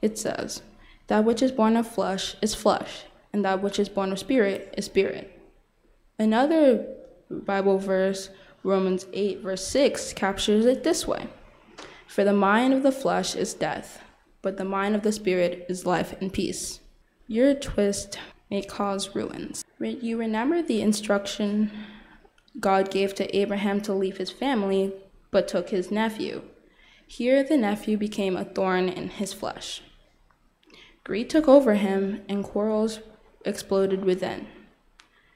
It 0.02 0.18
says, 0.18 0.62
That 1.08 1.26
which 1.26 1.42
is 1.42 1.52
born 1.52 1.76
of 1.76 1.86
flesh 1.86 2.38
is 2.42 2.56
flesh, 2.56 3.04
and 3.34 3.44
that 3.44 3.62
which 3.62 3.78
is 3.78 3.90
born 3.90 4.12
of 4.12 4.20
spirit 4.20 4.74
is 4.78 4.86
spirit. 4.86 5.38
Another 6.18 6.88
Bible 7.30 7.78
verse, 7.78 8.30
Romans 8.64 9.06
8, 9.12 9.42
verse 9.42 9.68
6, 9.68 10.14
captures 10.14 10.66
it 10.66 10.84
this 10.84 11.06
way 11.06 11.28
For 12.08 12.24
the 12.24 12.34
mind 12.34 12.74
of 12.74 12.84
the 12.84 12.92
flesh 12.92 13.36
is 13.36 13.54
death, 13.54 14.02
but 14.48 14.56
the 14.56 14.64
mind 14.64 14.96
of 14.96 15.04
the 15.04 15.12
spirit 15.12 15.66
is 15.68 15.86
life 15.86 16.16
and 16.22 16.32
peace. 16.32 16.80
Your 17.28 17.54
twist 17.54 18.18
may 18.50 18.62
cause 18.62 19.14
ruins. 19.14 19.66
You 19.78 20.18
remember 20.18 20.62
the 20.62 20.82
instruction 20.82 21.70
God 22.58 22.90
gave 22.90 23.14
to 23.16 23.36
Abraham 23.36 23.82
to 23.82 23.94
leave 23.94 24.16
his 24.16 24.32
family, 24.32 24.94
but 25.32 25.50
took 25.50 25.72
his 25.72 25.92
nephew. 25.92 26.44
Here 27.06 27.44
the 27.44 27.58
nephew 27.58 27.98
became 27.98 28.38
a 28.38 28.46
thorn 28.46 28.88
in 28.88 29.10
his 29.10 29.34
flesh. 29.34 29.82
Greed 31.04 31.30
took 31.30 31.50
over 31.50 31.74
him, 31.74 32.22
and 32.30 32.42
quarrels 32.42 33.02
exploded 33.44 34.06
within. 34.06 34.48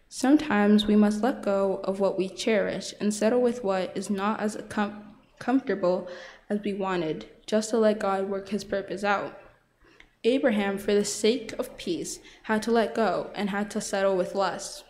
Sometimes 0.07 0.87
we 0.87 0.95
must 0.95 1.21
let 1.21 1.43
go 1.43 1.81
of 1.83 1.99
what 1.99 2.17
we 2.17 2.29
cherish 2.29 2.93
and 3.01 3.13
settle 3.13 3.41
with 3.41 3.61
what 3.61 3.91
is 3.93 4.09
not 4.09 4.39
as 4.39 4.57
com- 4.69 5.03
comfortable 5.37 6.07
as 6.49 6.61
we 6.63 6.73
wanted, 6.73 7.27
just 7.51 7.69
to 7.69 7.77
let 7.77 7.99
God 7.99 8.29
work 8.29 8.47
his 8.47 8.63
purpose 8.63 9.03
out. 9.03 9.37
Abraham, 10.23 10.77
for 10.77 10.93
the 10.93 11.03
sake 11.03 11.51
of 11.59 11.75
peace, 11.75 12.19
had 12.43 12.63
to 12.63 12.71
let 12.71 12.95
go 12.95 13.29
and 13.35 13.49
had 13.49 13.69
to 13.71 13.81
settle 13.81 14.15
with 14.15 14.35
less. 14.35 14.85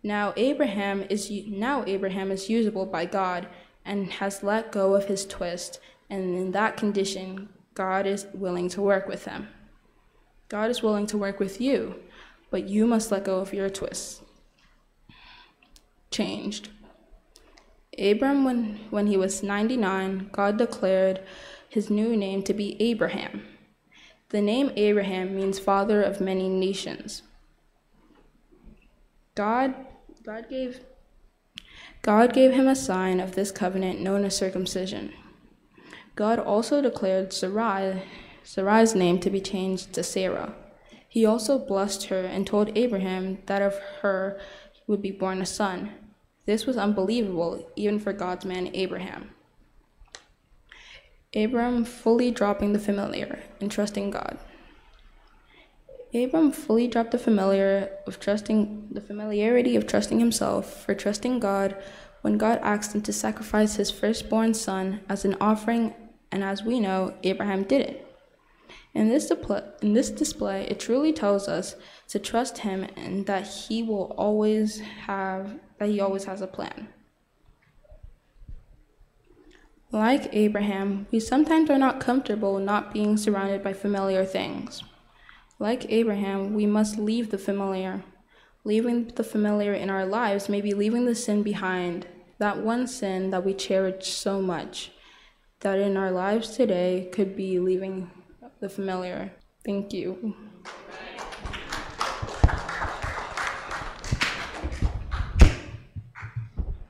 Now 0.00 0.32
Abraham 0.36 1.04
is 1.10 1.28
now 1.48 1.82
Abraham 1.84 2.30
is 2.30 2.48
usable 2.48 2.86
by 2.86 3.06
God 3.06 3.48
and 3.84 4.12
has 4.12 4.44
let 4.44 4.70
go 4.70 4.94
of 4.94 5.06
his 5.06 5.26
twist, 5.26 5.80
and 6.08 6.36
in 6.36 6.52
that 6.52 6.76
condition, 6.76 7.48
God 7.74 8.06
is 8.06 8.28
willing 8.32 8.68
to 8.68 8.80
work 8.80 9.08
with 9.08 9.24
him. 9.24 9.48
God 10.48 10.70
is 10.70 10.84
willing 10.84 11.08
to 11.08 11.18
work 11.18 11.40
with 11.40 11.60
you, 11.60 11.96
but 12.48 12.68
you 12.68 12.86
must 12.86 13.10
let 13.10 13.24
go 13.24 13.38
of 13.38 13.52
your 13.52 13.68
twist. 13.68 14.22
Changed. 16.12 16.68
Abram, 17.98 18.44
when, 18.44 18.80
when 18.90 19.08
he 19.08 19.16
was 19.16 19.42
99, 19.42 20.30
God 20.32 20.56
declared 20.56 21.20
his 21.72 21.88
new 21.88 22.14
name 22.14 22.42
to 22.42 22.52
be 22.52 22.76
Abraham. 22.82 23.46
The 24.28 24.42
name 24.42 24.72
Abraham 24.76 25.34
means 25.34 25.58
father 25.58 26.02
of 26.02 26.20
many 26.20 26.46
nations. 26.46 27.22
God 29.34 29.74
God 30.22 30.50
gave 30.50 30.80
God 32.02 32.34
gave 32.34 32.52
him 32.52 32.68
a 32.68 32.76
sign 32.76 33.20
of 33.20 33.34
this 33.34 33.50
covenant 33.50 34.02
known 34.02 34.22
as 34.26 34.36
circumcision. 34.36 35.14
God 36.14 36.38
also 36.38 36.82
declared 36.82 37.32
Sarai, 37.32 38.02
Sarai's 38.44 38.94
name 38.94 39.18
to 39.20 39.30
be 39.30 39.40
changed 39.40 39.94
to 39.94 40.02
Sarah. 40.02 40.54
He 41.08 41.24
also 41.24 41.58
blessed 41.58 42.08
her 42.08 42.22
and 42.22 42.46
told 42.46 42.76
Abraham 42.76 43.38
that 43.46 43.62
of 43.62 43.78
her 44.02 44.38
would 44.86 45.00
be 45.00 45.10
born 45.10 45.40
a 45.40 45.46
son. 45.46 45.92
This 46.44 46.66
was 46.66 46.76
unbelievable, 46.76 47.66
even 47.76 47.98
for 47.98 48.12
God's 48.12 48.44
man 48.44 48.70
Abraham. 48.74 49.30
Abram 51.34 51.84
fully 51.84 52.30
dropping 52.30 52.72
the 52.72 52.78
familiar 52.78 53.42
and 53.60 53.70
trusting 53.70 54.10
God. 54.10 54.38
Abram 56.14 56.52
fully 56.52 56.86
dropped 56.86 57.12
the 57.12 57.18
familiar 57.18 57.90
of 58.06 58.20
trusting 58.20 58.88
the 58.90 59.00
familiarity 59.00 59.76
of 59.76 59.86
trusting 59.86 60.20
himself 60.20 60.84
for 60.84 60.94
trusting 60.94 61.40
God 61.40 61.74
when 62.20 62.36
God 62.36 62.60
asked 62.62 62.94
him 62.94 63.02
to 63.02 63.12
sacrifice 63.12 63.76
his 63.76 63.90
firstborn 63.90 64.54
son 64.54 65.00
as 65.08 65.24
an 65.24 65.36
offering, 65.40 65.94
and 66.30 66.44
as 66.44 66.62
we 66.62 66.80
know, 66.80 67.14
Abraham 67.22 67.64
did 67.64 67.80
it. 67.80 68.06
In 68.94 69.08
this, 69.08 69.26
display, 69.26 69.62
in 69.80 69.94
this 69.94 70.10
display, 70.10 70.66
it 70.68 70.78
truly 70.78 71.12
tells 71.12 71.48
us 71.48 71.76
to 72.08 72.18
trust 72.18 72.58
him 72.58 72.86
and 72.96 73.26
that 73.26 73.46
he 73.46 73.82
will 73.82 74.14
always 74.18 74.80
have 74.80 75.58
that 75.78 75.88
he 75.88 75.98
always 75.98 76.24
has 76.24 76.42
a 76.42 76.46
plan. 76.46 76.88
Like 79.92 80.30
Abraham, 80.32 81.06
we 81.10 81.20
sometimes 81.20 81.68
are 81.68 81.76
not 81.76 82.00
comfortable 82.00 82.58
not 82.58 82.94
being 82.94 83.18
surrounded 83.18 83.62
by 83.62 83.74
familiar 83.74 84.24
things. 84.24 84.82
Like 85.58 85.84
Abraham, 85.92 86.54
we 86.54 86.64
must 86.64 86.96
leave 86.96 87.30
the 87.30 87.36
familiar. 87.36 88.02
Leaving 88.64 89.08
the 89.08 89.22
familiar 89.22 89.74
in 89.74 89.90
our 89.90 90.06
lives 90.06 90.48
may 90.48 90.62
be 90.62 90.72
leaving 90.72 91.04
the 91.04 91.14
sin 91.14 91.42
behind, 91.42 92.06
that 92.38 92.62
one 92.62 92.86
sin 92.86 93.28
that 93.32 93.44
we 93.44 93.52
cherish 93.52 94.08
so 94.08 94.40
much, 94.40 94.92
that 95.60 95.78
in 95.78 95.98
our 95.98 96.10
lives 96.10 96.56
today 96.56 97.10
could 97.12 97.36
be 97.36 97.58
leaving 97.58 98.10
the 98.60 98.70
familiar. 98.70 99.30
Thank 99.62 99.92
you. 99.92 100.34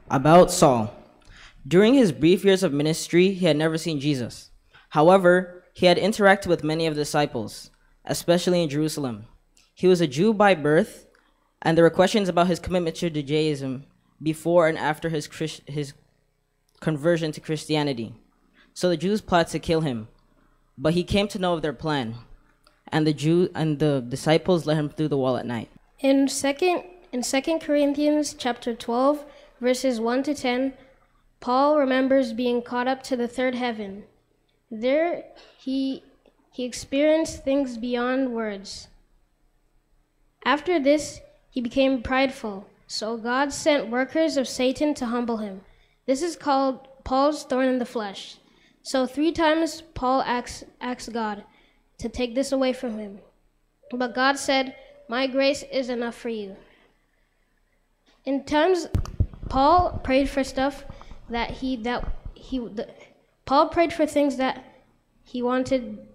About 0.09 0.53
Saul. 0.53 1.02
During 1.67 1.95
his 1.95 2.13
brief 2.13 2.45
years 2.45 2.63
of 2.63 2.73
ministry, 2.73 3.33
he 3.33 3.47
had 3.47 3.57
never 3.57 3.79
seen 3.79 4.01
Jesus. 4.01 4.51
However, 4.91 5.65
he 5.73 5.87
had 5.87 5.97
interacted 5.97 6.49
with 6.49 6.65
many 6.65 6.87
of 6.87 6.95
the 6.95 7.03
disciples, 7.03 7.71
especially 8.05 8.63
in 8.63 8.69
Jerusalem. 8.69 9.27
He 9.75 9.87
was 9.87 10.01
a 10.01 10.07
Jew 10.07 10.35
by 10.35 10.55
birth, 10.55 11.07
and 11.63 11.77
there 11.77 11.85
were 11.85 11.91
questions 11.91 12.29
about 12.29 12.49
his 12.49 12.59
commitment 12.59 12.97
to 12.97 13.11
Judaism 13.11 13.87
before 14.23 14.69
and 14.69 14.77
after 14.77 15.09
his, 15.09 15.27
Christ- 15.29 15.63
his 15.67 15.95
conversion 16.81 17.33
to 17.33 17.41
Christianity. 17.41 18.15
So 18.75 18.89
the 18.89 18.97
Jews 18.97 19.21
plotted 19.21 19.53
to 19.53 19.59
kill 19.59 19.83
him, 19.83 20.09
but 20.77 20.95
he 20.95 21.05
came 21.05 21.29
to 21.29 21.39
know 21.39 21.55
of 21.55 21.63
their 21.63 21.73
plan, 21.73 22.17
and 22.89 23.07
the 23.07 23.13
Jew 23.13 23.51
and 23.55 23.79
the 23.79 24.05
disciples 24.07 24.67
let 24.67 24.77
him 24.77 24.89
through 24.89 25.09
the 25.09 25.17
wall 25.17 25.37
at 25.37 25.47
night. 25.47 25.71
In 26.01 26.29
second 26.29 26.85
in 27.13 27.23
Second 27.23 27.61
Corinthians 27.61 28.35
chapter 28.35 28.75
12 28.75 29.25
verses 29.61 30.01
1 30.01 30.23
to 30.25 30.35
10, 30.35 30.73
Paul 31.43 31.77
remembers 31.77 32.33
being 32.33 32.63
caught 32.63 32.87
up 32.87 33.03
to 33.03 33.17
the 33.17 33.27
third 33.27 33.57
heaven. 33.57 34.05
There 34.71 35.25
he 35.59 36.05
he 36.53 36.65
experienced 36.65 37.43
things 37.43 37.77
beyond 37.77 38.33
words. 38.33 38.87
After 40.45 40.79
this, 40.79 41.21
he 41.51 41.61
became 41.61 42.01
prideful. 42.01 42.69
So 42.87 43.17
God 43.17 43.53
sent 43.53 43.91
workers 43.91 44.37
of 44.37 44.47
Satan 44.47 44.95
to 44.95 45.07
humble 45.07 45.39
him. 45.39 45.63
This 46.07 46.23
is 46.23 46.37
called 46.37 46.87
Paul's 47.05 47.43
thorn 47.43 47.69
in 47.69 47.79
the 47.79 47.87
flesh. 47.87 48.37
So 48.83 49.07
three 49.07 49.33
times 49.33 49.83
Paul 49.95 50.23
asked, 50.23 50.65
asked 50.81 51.13
God 51.13 51.43
to 51.99 52.09
take 52.09 52.37
this 52.37 52.53
away 52.53 52.73
from 52.73 52.99
him. 52.99 53.19
But 53.91 54.15
God 54.15 54.39
said, 54.39 54.77
My 55.09 55.27
grace 55.27 55.65
is 55.73 55.89
enough 55.89 56.15
for 56.15 56.29
you. 56.29 56.55
In 58.25 58.45
times, 58.45 58.87
Paul 59.49 60.01
prayed 60.05 60.29
for 60.29 60.45
stuff 60.45 60.85
that 61.33 61.51
he 61.51 61.77
that 61.77 62.11
he 62.35 62.59
the, 62.59 62.89
Paul 63.45 63.69
prayed 63.69 63.93
for 63.93 64.07
things 64.07 64.37
that 64.37 64.65
he 65.25 65.43
wanted. 65.43 66.07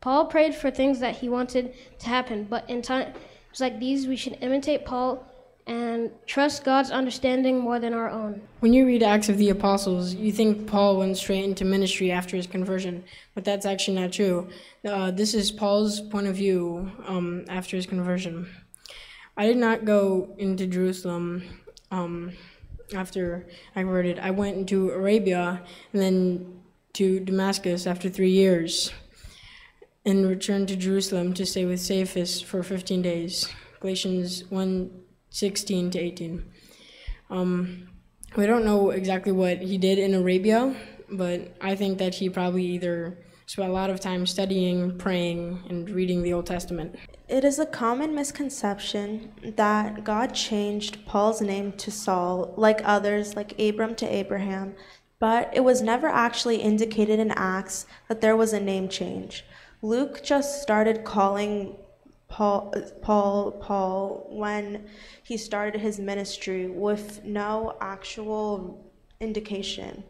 Paul 0.00 0.26
prayed 0.26 0.54
for 0.54 0.70
things 0.70 1.00
that 1.00 1.16
he 1.16 1.28
wanted 1.28 1.74
to 1.98 2.08
happen. 2.08 2.44
But 2.44 2.68
in 2.68 2.82
times 2.82 3.16
like 3.58 3.80
these, 3.80 4.06
we 4.06 4.16
should 4.16 4.36
imitate 4.40 4.84
Paul 4.84 5.26
and 5.66 6.10
trust 6.26 6.62
God's 6.62 6.90
understanding 6.90 7.58
more 7.58 7.78
than 7.78 7.94
our 7.94 8.10
own. 8.10 8.42
When 8.60 8.74
you 8.74 8.84
read 8.84 9.02
Acts 9.02 9.30
of 9.30 9.38
the 9.38 9.48
Apostles, 9.48 10.14
you 10.14 10.30
think 10.30 10.66
Paul 10.66 10.98
went 10.98 11.16
straight 11.16 11.44
into 11.44 11.64
ministry 11.64 12.10
after 12.10 12.36
his 12.36 12.46
conversion, 12.46 13.02
but 13.34 13.44
that's 13.44 13.64
actually 13.64 13.98
not 13.98 14.12
true. 14.12 14.48
Uh, 14.84 15.10
this 15.10 15.32
is 15.32 15.50
Paul's 15.50 16.02
point 16.02 16.26
of 16.26 16.36
view 16.36 16.92
um, 17.06 17.46
after 17.48 17.76
his 17.76 17.86
conversion. 17.86 18.46
I 19.38 19.46
did 19.46 19.56
not 19.56 19.86
go 19.86 20.34
into 20.36 20.66
Jerusalem 20.66 21.44
um, 21.90 22.32
after 22.94 23.46
I 23.74 23.82
converted. 23.82 24.18
I 24.18 24.30
went 24.30 24.56
into 24.56 24.90
Arabia 24.90 25.62
and 25.92 26.02
then 26.02 26.60
to 26.94 27.20
Damascus 27.20 27.86
after 27.86 28.08
three 28.08 28.30
years 28.30 28.92
and 30.04 30.28
returned 30.28 30.68
to 30.68 30.76
Jerusalem 30.76 31.34
to 31.34 31.46
stay 31.46 31.64
with 31.64 31.80
Cephas 31.80 32.40
for 32.40 32.62
15 32.62 33.02
days. 33.02 33.48
Galatians 33.80 34.44
1 34.50 35.00
16 35.30 35.90
to 35.90 35.98
18. 35.98 36.44
Um, 37.28 37.88
we 38.36 38.46
don't 38.46 38.64
know 38.64 38.90
exactly 38.90 39.32
what 39.32 39.58
he 39.58 39.78
did 39.78 39.98
in 39.98 40.14
Arabia, 40.14 40.76
but 41.10 41.56
I 41.60 41.74
think 41.74 41.98
that 41.98 42.14
he 42.14 42.28
probably 42.28 42.64
either 42.64 43.18
spent 43.46 43.68
a 43.68 43.72
lot 43.72 43.90
of 43.90 44.00
time 44.00 44.26
studying, 44.26 44.96
praying, 44.98 45.62
and 45.68 45.90
reading 45.90 46.22
the 46.22 46.32
Old 46.32 46.46
Testament. 46.46 46.96
It 47.28 47.44
is 47.44 47.58
a 47.58 47.66
common 47.66 48.14
misconception 48.14 49.32
that 49.56 50.04
God 50.04 50.34
changed 50.34 51.04
Paul's 51.06 51.40
name 51.40 51.72
to 51.72 51.90
Saul, 51.90 52.54
like 52.56 52.80
others, 52.84 53.36
like 53.36 53.58
Abram 53.60 53.94
to 53.96 54.06
Abraham, 54.06 54.74
but 55.18 55.50
it 55.54 55.60
was 55.60 55.82
never 55.82 56.06
actually 56.06 56.56
indicated 56.56 57.18
in 57.18 57.30
Acts 57.32 57.86
that 58.08 58.20
there 58.20 58.36
was 58.36 58.52
a 58.52 58.60
name 58.60 58.88
change. 58.88 59.44
Luke 59.82 60.22
just 60.22 60.62
started 60.62 61.04
calling 61.04 61.76
Paul, 62.28 62.74
Paul, 63.02 63.52
Paul, 63.52 64.26
when 64.30 64.86
he 65.22 65.36
started 65.36 65.80
his 65.80 66.00
ministry 66.00 66.68
with 66.68 67.24
no 67.24 67.76
actual 67.80 68.90
indication. 69.20 70.02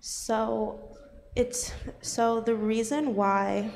So 0.00 0.95
it's 1.36 1.72
so 2.00 2.40
the 2.40 2.54
reason 2.54 3.14
why 3.14 3.70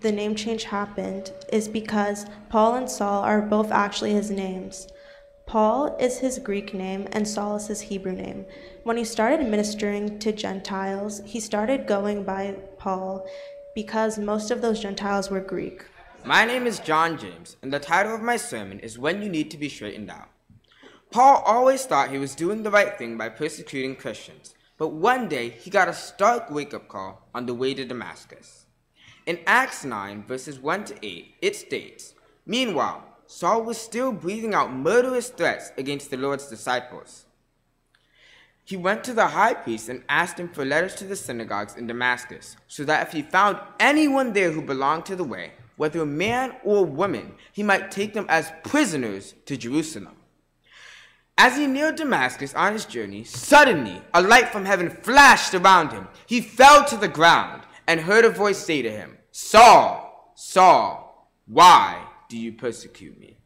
the 0.00 0.10
name 0.10 0.34
change 0.34 0.64
happened 0.64 1.32
is 1.52 1.68
because 1.68 2.26
Paul 2.48 2.74
and 2.74 2.90
Saul 2.90 3.22
are 3.22 3.40
both 3.40 3.70
actually 3.70 4.12
his 4.12 4.30
names. 4.30 4.88
Paul 5.46 5.96
is 6.00 6.18
his 6.18 6.40
Greek 6.40 6.74
name 6.74 7.06
and 7.12 7.28
Saul 7.28 7.56
is 7.56 7.68
his 7.68 7.82
Hebrew 7.82 8.12
name. 8.12 8.44
When 8.82 8.96
he 8.96 9.04
started 9.04 9.46
ministering 9.46 10.18
to 10.18 10.32
Gentiles, 10.32 11.22
he 11.24 11.38
started 11.38 11.86
going 11.86 12.24
by 12.24 12.56
Paul 12.78 13.26
because 13.76 14.18
most 14.18 14.50
of 14.50 14.60
those 14.60 14.80
Gentiles 14.80 15.30
were 15.30 15.40
Greek. 15.40 15.84
My 16.24 16.44
name 16.44 16.66
is 16.66 16.78
John 16.78 17.18
James, 17.18 17.56
and 17.62 17.72
the 17.72 17.78
title 17.78 18.14
of 18.14 18.22
my 18.22 18.38
sermon 18.38 18.80
is 18.80 18.98
When 18.98 19.22
You 19.22 19.28
Need 19.28 19.50
to 19.50 19.58
Be 19.58 19.68
Straightened 19.68 20.10
Out. 20.10 20.30
Paul 21.10 21.42
always 21.44 21.84
thought 21.84 22.10
he 22.10 22.18
was 22.18 22.34
doing 22.34 22.62
the 22.62 22.70
right 22.70 22.96
thing 22.96 23.18
by 23.18 23.28
persecuting 23.28 23.94
Christians, 23.94 24.54
but 24.84 24.92
one 24.92 25.28
day 25.28 25.48
he 25.48 25.70
got 25.70 25.88
a 25.88 25.94
stark 25.94 26.50
wake 26.50 26.74
up 26.74 26.88
call 26.88 27.26
on 27.34 27.46
the 27.46 27.54
way 27.54 27.72
to 27.72 27.86
Damascus. 27.86 28.66
In 29.24 29.38
Acts 29.46 29.82
9, 29.82 30.24
verses 30.24 30.58
1 30.58 30.84
to 30.84 30.94
8, 31.02 31.36
it 31.40 31.56
states 31.56 32.14
Meanwhile, 32.44 33.02
Saul 33.26 33.62
was 33.62 33.78
still 33.78 34.12
breathing 34.12 34.52
out 34.52 34.74
murderous 34.74 35.30
threats 35.30 35.72
against 35.78 36.10
the 36.10 36.18
Lord's 36.18 36.48
disciples. 36.48 37.24
He 38.62 38.76
went 38.76 39.02
to 39.04 39.14
the 39.14 39.28
high 39.28 39.54
priest 39.54 39.88
and 39.88 40.02
asked 40.06 40.38
him 40.38 40.50
for 40.50 40.66
letters 40.66 40.94
to 40.96 41.04
the 41.04 41.16
synagogues 41.16 41.76
in 41.76 41.86
Damascus, 41.86 42.58
so 42.68 42.84
that 42.84 43.06
if 43.06 43.14
he 43.14 43.22
found 43.22 43.56
anyone 43.80 44.34
there 44.34 44.50
who 44.50 44.60
belonged 44.60 45.06
to 45.06 45.16
the 45.16 45.24
way, 45.24 45.52
whether 45.76 46.02
a 46.02 46.04
man 46.04 46.56
or 46.62 46.84
woman, 46.84 47.36
he 47.54 47.62
might 47.62 47.90
take 47.90 48.12
them 48.12 48.26
as 48.28 48.52
prisoners 48.62 49.32
to 49.46 49.56
Jerusalem. 49.56 50.16
As 51.36 51.56
he 51.56 51.66
neared 51.66 51.96
Damascus 51.96 52.54
on 52.54 52.72
his 52.72 52.84
journey, 52.84 53.24
suddenly 53.24 54.00
a 54.12 54.22
light 54.22 54.50
from 54.50 54.64
heaven 54.64 54.88
flashed 54.88 55.54
around 55.54 55.92
him. 55.92 56.06
He 56.26 56.40
fell 56.40 56.84
to 56.84 56.96
the 56.96 57.08
ground 57.08 57.62
and 57.86 58.00
heard 58.00 58.24
a 58.24 58.30
voice 58.30 58.58
say 58.58 58.82
to 58.82 58.90
him, 58.90 59.18
Saul, 59.32 60.32
Saul, 60.36 61.30
why 61.46 62.06
do 62.28 62.38
you 62.38 62.52
persecute 62.52 63.18
me? 63.18 63.36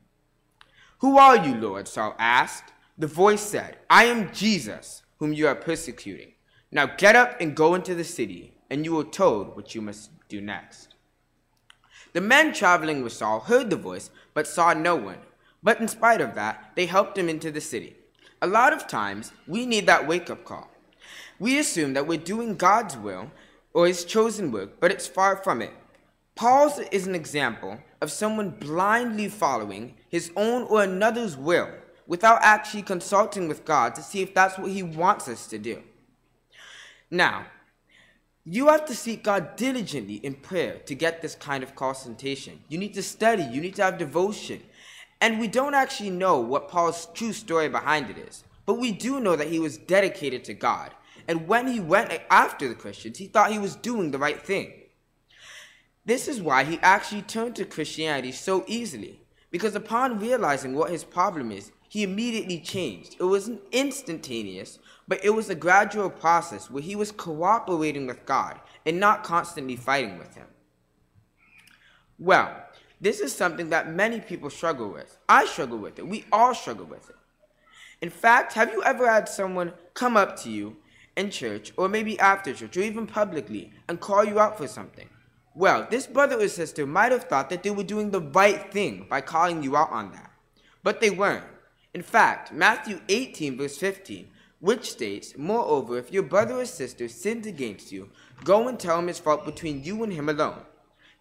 Who 0.98 1.16
are 1.16 1.36
you, 1.36 1.54
Lord? 1.54 1.88
Saul 1.88 2.14
asked. 2.18 2.72
The 2.98 3.06
voice 3.06 3.40
said, 3.40 3.78
I 3.88 4.04
am 4.04 4.32
Jesus, 4.32 5.02
whom 5.18 5.32
you 5.32 5.46
are 5.46 5.54
persecuting. 5.54 6.32
Now 6.70 6.86
get 6.86 7.16
up 7.16 7.40
and 7.40 7.56
go 7.56 7.74
into 7.74 7.94
the 7.94 8.04
city, 8.04 8.54
and 8.68 8.84
you 8.84 8.92
will 8.92 9.04
told 9.04 9.56
what 9.56 9.74
you 9.74 9.80
must 9.80 10.10
do 10.28 10.40
next. 10.40 10.94
The 12.12 12.20
men 12.20 12.52
traveling 12.52 13.02
with 13.02 13.12
Saul 13.12 13.40
heard 13.40 13.70
the 13.70 13.76
voice, 13.76 14.10
but 14.34 14.46
saw 14.46 14.72
no 14.72 14.96
one. 14.96 15.18
But 15.62 15.80
in 15.80 15.88
spite 15.88 16.20
of 16.20 16.34
that, 16.34 16.72
they 16.76 16.86
helped 16.86 17.18
him 17.18 17.28
into 17.28 17.50
the 17.50 17.60
city. 17.60 17.96
A 18.40 18.46
lot 18.46 18.72
of 18.72 18.86
times, 18.86 19.32
we 19.46 19.66
need 19.66 19.86
that 19.86 20.06
wake 20.06 20.30
up 20.30 20.44
call. 20.44 20.70
We 21.38 21.58
assume 21.58 21.94
that 21.94 22.06
we're 22.06 22.18
doing 22.18 22.56
God's 22.56 22.96
will 22.96 23.30
or 23.72 23.86
his 23.86 24.04
chosen 24.04 24.52
work, 24.52 24.80
but 24.80 24.90
it's 24.90 25.06
far 25.06 25.36
from 25.36 25.62
it. 25.62 25.72
Paul 26.34 26.72
is 26.92 27.06
an 27.06 27.14
example 27.14 27.78
of 28.00 28.12
someone 28.12 28.50
blindly 28.50 29.28
following 29.28 29.94
his 30.08 30.30
own 30.36 30.62
or 30.64 30.82
another's 30.82 31.36
will 31.36 31.70
without 32.06 32.38
actually 32.42 32.82
consulting 32.82 33.48
with 33.48 33.64
God 33.64 33.94
to 33.96 34.02
see 34.02 34.22
if 34.22 34.34
that's 34.34 34.58
what 34.58 34.70
he 34.70 34.82
wants 34.82 35.28
us 35.28 35.46
to 35.48 35.58
do. 35.58 35.82
Now, 37.10 37.46
You 38.50 38.68
have 38.68 38.86
to 38.86 38.94
seek 38.94 39.24
God 39.24 39.56
diligently 39.56 40.14
in 40.14 40.32
prayer 40.32 40.78
to 40.86 40.94
get 40.94 41.20
this 41.20 41.34
kind 41.34 41.62
of 41.62 41.74
concentration. 41.74 42.60
You 42.70 42.78
need 42.78 42.94
to 42.94 43.02
study, 43.02 43.42
you 43.42 43.60
need 43.60 43.74
to 43.74 43.82
have 43.82 43.98
devotion. 43.98 44.62
And 45.20 45.40
we 45.40 45.48
don't 45.48 45.74
actually 45.74 46.10
know 46.10 46.38
what 46.38 46.68
Paul's 46.68 47.08
true 47.12 47.32
story 47.32 47.68
behind 47.68 48.08
it 48.10 48.18
is, 48.18 48.44
but 48.66 48.78
we 48.78 48.92
do 48.92 49.18
know 49.18 49.34
that 49.36 49.48
he 49.48 49.58
was 49.58 49.76
dedicated 49.76 50.44
to 50.44 50.54
God. 50.54 50.94
And 51.26 51.48
when 51.48 51.66
he 51.66 51.80
went 51.80 52.12
after 52.30 52.68
the 52.68 52.74
Christians, 52.74 53.18
he 53.18 53.26
thought 53.26 53.52
he 53.52 53.58
was 53.58 53.76
doing 53.76 54.10
the 54.10 54.18
right 54.18 54.40
thing. 54.40 54.72
This 56.04 56.28
is 56.28 56.40
why 56.40 56.64
he 56.64 56.78
actually 56.80 57.22
turned 57.22 57.56
to 57.56 57.64
Christianity 57.64 58.32
so 58.32 58.64
easily, 58.66 59.20
because 59.50 59.74
upon 59.74 60.20
realizing 60.20 60.74
what 60.74 60.90
his 60.90 61.04
problem 61.04 61.50
is, 61.52 61.72
he 61.88 62.02
immediately 62.02 62.60
changed. 62.60 63.16
It 63.18 63.24
wasn't 63.24 63.60
instantaneous, 63.72 64.78
but 65.06 65.24
it 65.24 65.30
was 65.30 65.50
a 65.50 65.54
gradual 65.54 66.10
process 66.10 66.70
where 66.70 66.82
he 66.82 66.94
was 66.94 67.10
cooperating 67.10 68.06
with 68.06 68.24
God 68.24 68.60
and 68.86 69.00
not 69.00 69.24
constantly 69.24 69.76
fighting 69.76 70.18
with 70.18 70.34
him. 70.34 70.46
Well, 72.18 72.64
this 73.00 73.20
is 73.20 73.32
something 73.32 73.70
that 73.70 73.92
many 73.92 74.20
people 74.20 74.50
struggle 74.50 74.88
with. 74.88 75.18
I 75.28 75.46
struggle 75.46 75.78
with 75.78 75.98
it. 75.98 76.06
We 76.06 76.24
all 76.32 76.54
struggle 76.54 76.86
with 76.86 77.08
it. 77.08 77.16
In 78.00 78.10
fact, 78.10 78.52
have 78.54 78.72
you 78.72 78.82
ever 78.82 79.08
had 79.08 79.28
someone 79.28 79.72
come 79.94 80.16
up 80.16 80.36
to 80.42 80.50
you 80.50 80.76
in 81.16 81.30
church, 81.30 81.72
or 81.76 81.88
maybe 81.88 82.18
after 82.18 82.52
church, 82.52 82.76
or 82.76 82.80
even 82.82 83.06
publicly, 83.06 83.72
and 83.88 84.00
call 84.00 84.24
you 84.24 84.38
out 84.38 84.56
for 84.56 84.68
something? 84.68 85.08
Well, 85.54 85.88
this 85.90 86.06
brother 86.06 86.40
or 86.40 86.48
sister 86.48 86.86
might 86.86 87.10
have 87.10 87.24
thought 87.24 87.50
that 87.50 87.64
they 87.64 87.70
were 87.70 87.82
doing 87.82 88.10
the 88.10 88.20
right 88.20 88.72
thing 88.72 89.06
by 89.08 89.20
calling 89.20 89.62
you 89.62 89.76
out 89.76 89.90
on 89.90 90.12
that, 90.12 90.30
but 90.84 91.00
they 91.00 91.10
weren't. 91.10 91.44
In 91.92 92.02
fact, 92.02 92.52
Matthew 92.52 93.00
18, 93.08 93.56
verse 93.56 93.76
15, 93.78 94.28
which 94.60 94.90
states, 94.90 95.34
Moreover, 95.36 95.98
if 95.98 96.12
your 96.12 96.22
brother 96.22 96.54
or 96.54 96.64
sister 96.64 97.08
sins 97.08 97.46
against 97.46 97.90
you, 97.90 98.10
go 98.44 98.68
and 98.68 98.78
tell 98.78 99.00
him 99.00 99.08
his 99.08 99.18
fault 99.18 99.44
between 99.44 99.82
you 99.82 100.04
and 100.04 100.12
him 100.12 100.28
alone. 100.28 100.62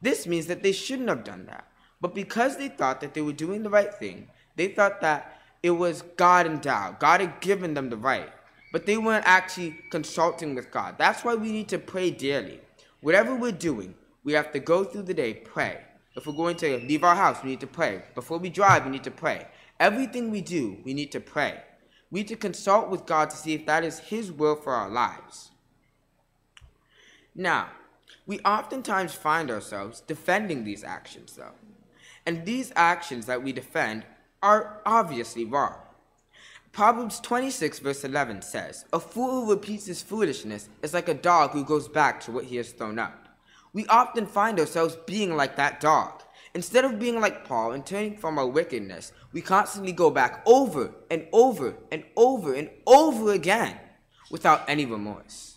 This 0.01 0.27
means 0.27 0.47
that 0.47 0.63
they 0.63 0.71
shouldn't 0.71 1.09
have 1.09 1.23
done 1.23 1.45
that. 1.47 1.67
But 1.99 2.13
because 2.13 2.57
they 2.57 2.67
thought 2.67 3.01
that 3.01 3.13
they 3.13 3.21
were 3.21 3.33
doing 3.33 3.63
the 3.63 3.69
right 3.69 3.93
thing, 3.93 4.27
they 4.55 4.67
thought 4.67 5.01
that 5.01 5.39
it 5.63 5.71
was 5.71 6.03
God 6.15 6.45
endowed. 6.45 6.99
God 6.99 7.21
had 7.21 7.41
given 7.41 7.73
them 7.73 7.89
the 7.89 7.97
right. 7.97 8.29
But 8.71 8.85
they 8.85 8.97
weren't 8.97 9.27
actually 9.27 9.79
consulting 9.91 10.53
with 10.53 10.71
God. 10.71 10.95
That's 10.97 11.23
why 11.23 11.35
we 11.35 11.51
need 11.51 11.69
to 11.69 11.79
pray 11.79 12.11
daily. 12.11 12.59
Whatever 13.01 13.35
we're 13.35 13.51
doing, 13.51 13.95
we 14.23 14.33
have 14.33 14.51
to 14.51 14.59
go 14.59 14.83
through 14.83 15.03
the 15.03 15.13
day, 15.13 15.33
pray. 15.33 15.81
If 16.15 16.27
we're 16.27 16.33
going 16.33 16.57
to 16.57 16.77
leave 16.79 17.03
our 17.03 17.15
house, 17.15 17.43
we 17.43 17.51
need 17.51 17.59
to 17.61 17.67
pray. 17.67 18.01
Before 18.13 18.39
we 18.39 18.49
drive, 18.49 18.85
we 18.85 18.91
need 18.91 19.03
to 19.03 19.11
pray. 19.11 19.47
Everything 19.79 20.31
we 20.31 20.41
do, 20.41 20.77
we 20.83 20.93
need 20.93 21.11
to 21.11 21.19
pray. 21.19 21.61
We 22.09 22.21
need 22.21 22.27
to 22.29 22.35
consult 22.35 22.89
with 22.89 23.05
God 23.05 23.29
to 23.29 23.37
see 23.37 23.53
if 23.53 23.65
that 23.67 23.83
is 23.83 23.99
His 23.99 24.31
will 24.31 24.55
for 24.55 24.73
our 24.73 24.89
lives. 24.89 25.51
Now, 27.35 27.69
we 28.27 28.39
oftentimes 28.39 29.13
find 29.13 29.49
ourselves 29.49 30.01
defending 30.01 30.63
these 30.63 30.83
actions, 30.83 31.33
though. 31.37 31.55
And 32.25 32.45
these 32.45 32.73
actions 32.75 33.25
that 33.25 33.41
we 33.41 33.53
defend 33.53 34.05
are 34.43 34.81
obviously 34.85 35.45
wrong. 35.45 35.75
Proverbs 36.73 37.21
26, 37.21 37.79
verse 37.79 38.03
11 38.03 38.41
says, 38.41 38.85
A 38.91 38.99
fool 38.99 39.45
who 39.45 39.51
repeats 39.51 39.85
his 39.85 40.03
foolishness 40.03 40.67
is 40.83 40.93
like 40.93 41.07
a 41.07 41.13
dog 41.13 41.51
who 41.51 41.63
goes 41.63 41.87
back 41.87 42.19
to 42.21 42.31
what 42.31 42.43
he 42.43 42.57
has 42.57 42.71
thrown 42.71 42.99
out. 42.99 43.27
We 43.71 43.87
often 43.87 44.27
find 44.27 44.59
ourselves 44.59 44.97
being 45.07 45.35
like 45.35 45.55
that 45.55 45.79
dog. 45.79 46.21
Instead 46.53 46.85
of 46.85 46.99
being 46.99 47.21
like 47.21 47.45
Paul 47.45 47.71
and 47.71 47.85
turning 47.85 48.17
from 48.17 48.37
our 48.37 48.47
wickedness, 48.47 49.13
we 49.31 49.41
constantly 49.41 49.91
go 49.91 50.11
back 50.11 50.43
over 50.45 50.91
and 51.09 51.27
over 51.31 51.75
and 51.91 52.03
over 52.15 52.53
and 52.53 52.69
over 52.85 53.31
again 53.31 53.79
without 54.29 54.69
any 54.69 54.85
remorse. 54.85 55.56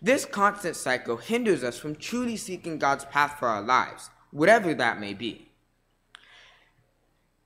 This 0.00 0.24
constant 0.24 0.76
cycle 0.76 1.16
hinders 1.16 1.64
us 1.64 1.76
from 1.78 1.96
truly 1.96 2.36
seeking 2.36 2.78
God's 2.78 3.04
path 3.04 3.36
for 3.38 3.48
our 3.48 3.62
lives, 3.62 4.10
whatever 4.30 4.72
that 4.74 5.00
may 5.00 5.12
be. 5.12 5.50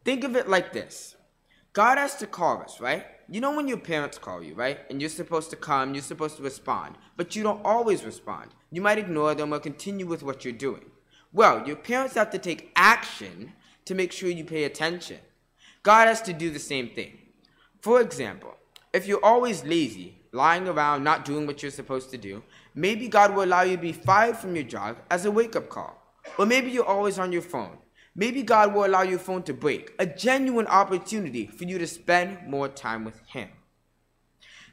Think 0.05 0.25
of 0.25 0.37
it 0.37 0.49
like 0.49 0.73
this 0.73 1.17
God 1.73 1.97
has 1.97 2.17
to 2.17 2.27
call 2.27 2.61
us, 2.61 2.81
right? 2.81 3.07
You 3.29 3.41
know 3.41 3.57
when 3.57 3.69
your 3.69 3.79
parents 3.79 4.19
call 4.19 4.43
you, 4.43 4.55
right? 4.55 4.81
And 4.91 5.01
you're 5.01 5.09
supposed 5.09 5.49
to 5.51 5.57
come, 5.57 5.95
you're 5.95 6.03
supposed 6.03 6.37
to 6.37 6.43
respond, 6.43 6.97
but 7.17 7.35
you 7.35 7.43
don't 7.43 7.65
always 7.65 8.05
respond. 8.05 8.51
You 8.71 8.83
might 8.83 8.99
ignore 8.99 9.35
them 9.35 9.55
or 9.55 9.59
continue 9.59 10.07
with 10.07 10.23
what 10.23 10.45
you're 10.45 10.53
doing. 10.53 10.85
Well, 11.33 11.67
your 11.67 11.77
parents 11.77 12.15
have 12.17 12.31
to 12.31 12.39
take 12.39 12.73
action 12.77 13.55
to 13.87 13.95
make 13.95 14.13
sure 14.13 14.29
you 14.29 14.45
pay 14.45 14.65
attention. 14.65 15.19
God 15.83 16.09
has 16.09 16.21
to 16.23 16.35
do 16.35 16.51
the 16.51 16.59
same 16.59 16.91
thing. 16.91 17.19
For 17.81 18.01
example, 18.03 18.55
if 18.93 19.07
you're 19.07 19.25
always 19.25 19.65
lazy, 19.65 20.19
lying 20.33 20.69
around, 20.69 21.03
not 21.03 21.25
doing 21.25 21.47
what 21.47 21.63
you're 21.63 21.71
supposed 21.71 22.11
to 22.11 22.19
do, 22.19 22.43
maybe 22.75 23.09
God 23.09 23.35
will 23.35 23.45
allow 23.45 23.63
you 23.63 23.77
to 23.77 23.83
be 23.83 23.93
fired 23.93 24.37
from 24.37 24.55
your 24.55 24.65
job 24.65 24.99
as 25.11 25.25
a 25.25 25.31
wake 25.31 25.57
up 25.57 25.69
call. 25.69 25.99
Or 26.39 26.47
maybe 26.47 26.71
you're 26.71 26.85
always 26.85 27.19
on 27.19 27.33
your 27.33 27.43
phone. 27.43 27.79
Maybe 28.15 28.43
God 28.43 28.75
will 28.75 28.85
allow 28.85 29.03
your 29.03 29.19
phone 29.19 29.43
to 29.45 29.55
break, 29.55 29.93
a 29.99 30.05
genuine 30.05 30.67
opportunity 30.67 31.47
for 31.47 31.65
you 31.65 31.79
to 31.79 31.87
spend 31.87 32.47
more 32.47 32.69
time 32.69 33.05
with 33.05 33.21
Him. 33.27 33.49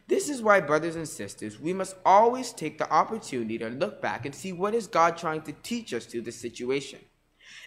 This 0.07 0.27
is 0.27 0.41
why, 0.41 0.59
brothers 0.59 0.95
and 0.95 1.07
sisters, 1.07 1.59
we 1.59 1.71
must 1.71 1.95
always 2.05 2.51
take 2.51 2.77
the 2.77 2.91
opportunity 2.91 3.57
to 3.59 3.69
look 3.69 4.01
back 4.01 4.25
and 4.25 4.35
see 4.35 4.51
what 4.51 4.73
is 4.73 4.87
God 4.87 5.17
trying 5.17 5.43
to 5.43 5.53
teach 5.63 5.93
us 5.93 6.05
through 6.05 6.23
this 6.23 6.35
situation. 6.35 6.99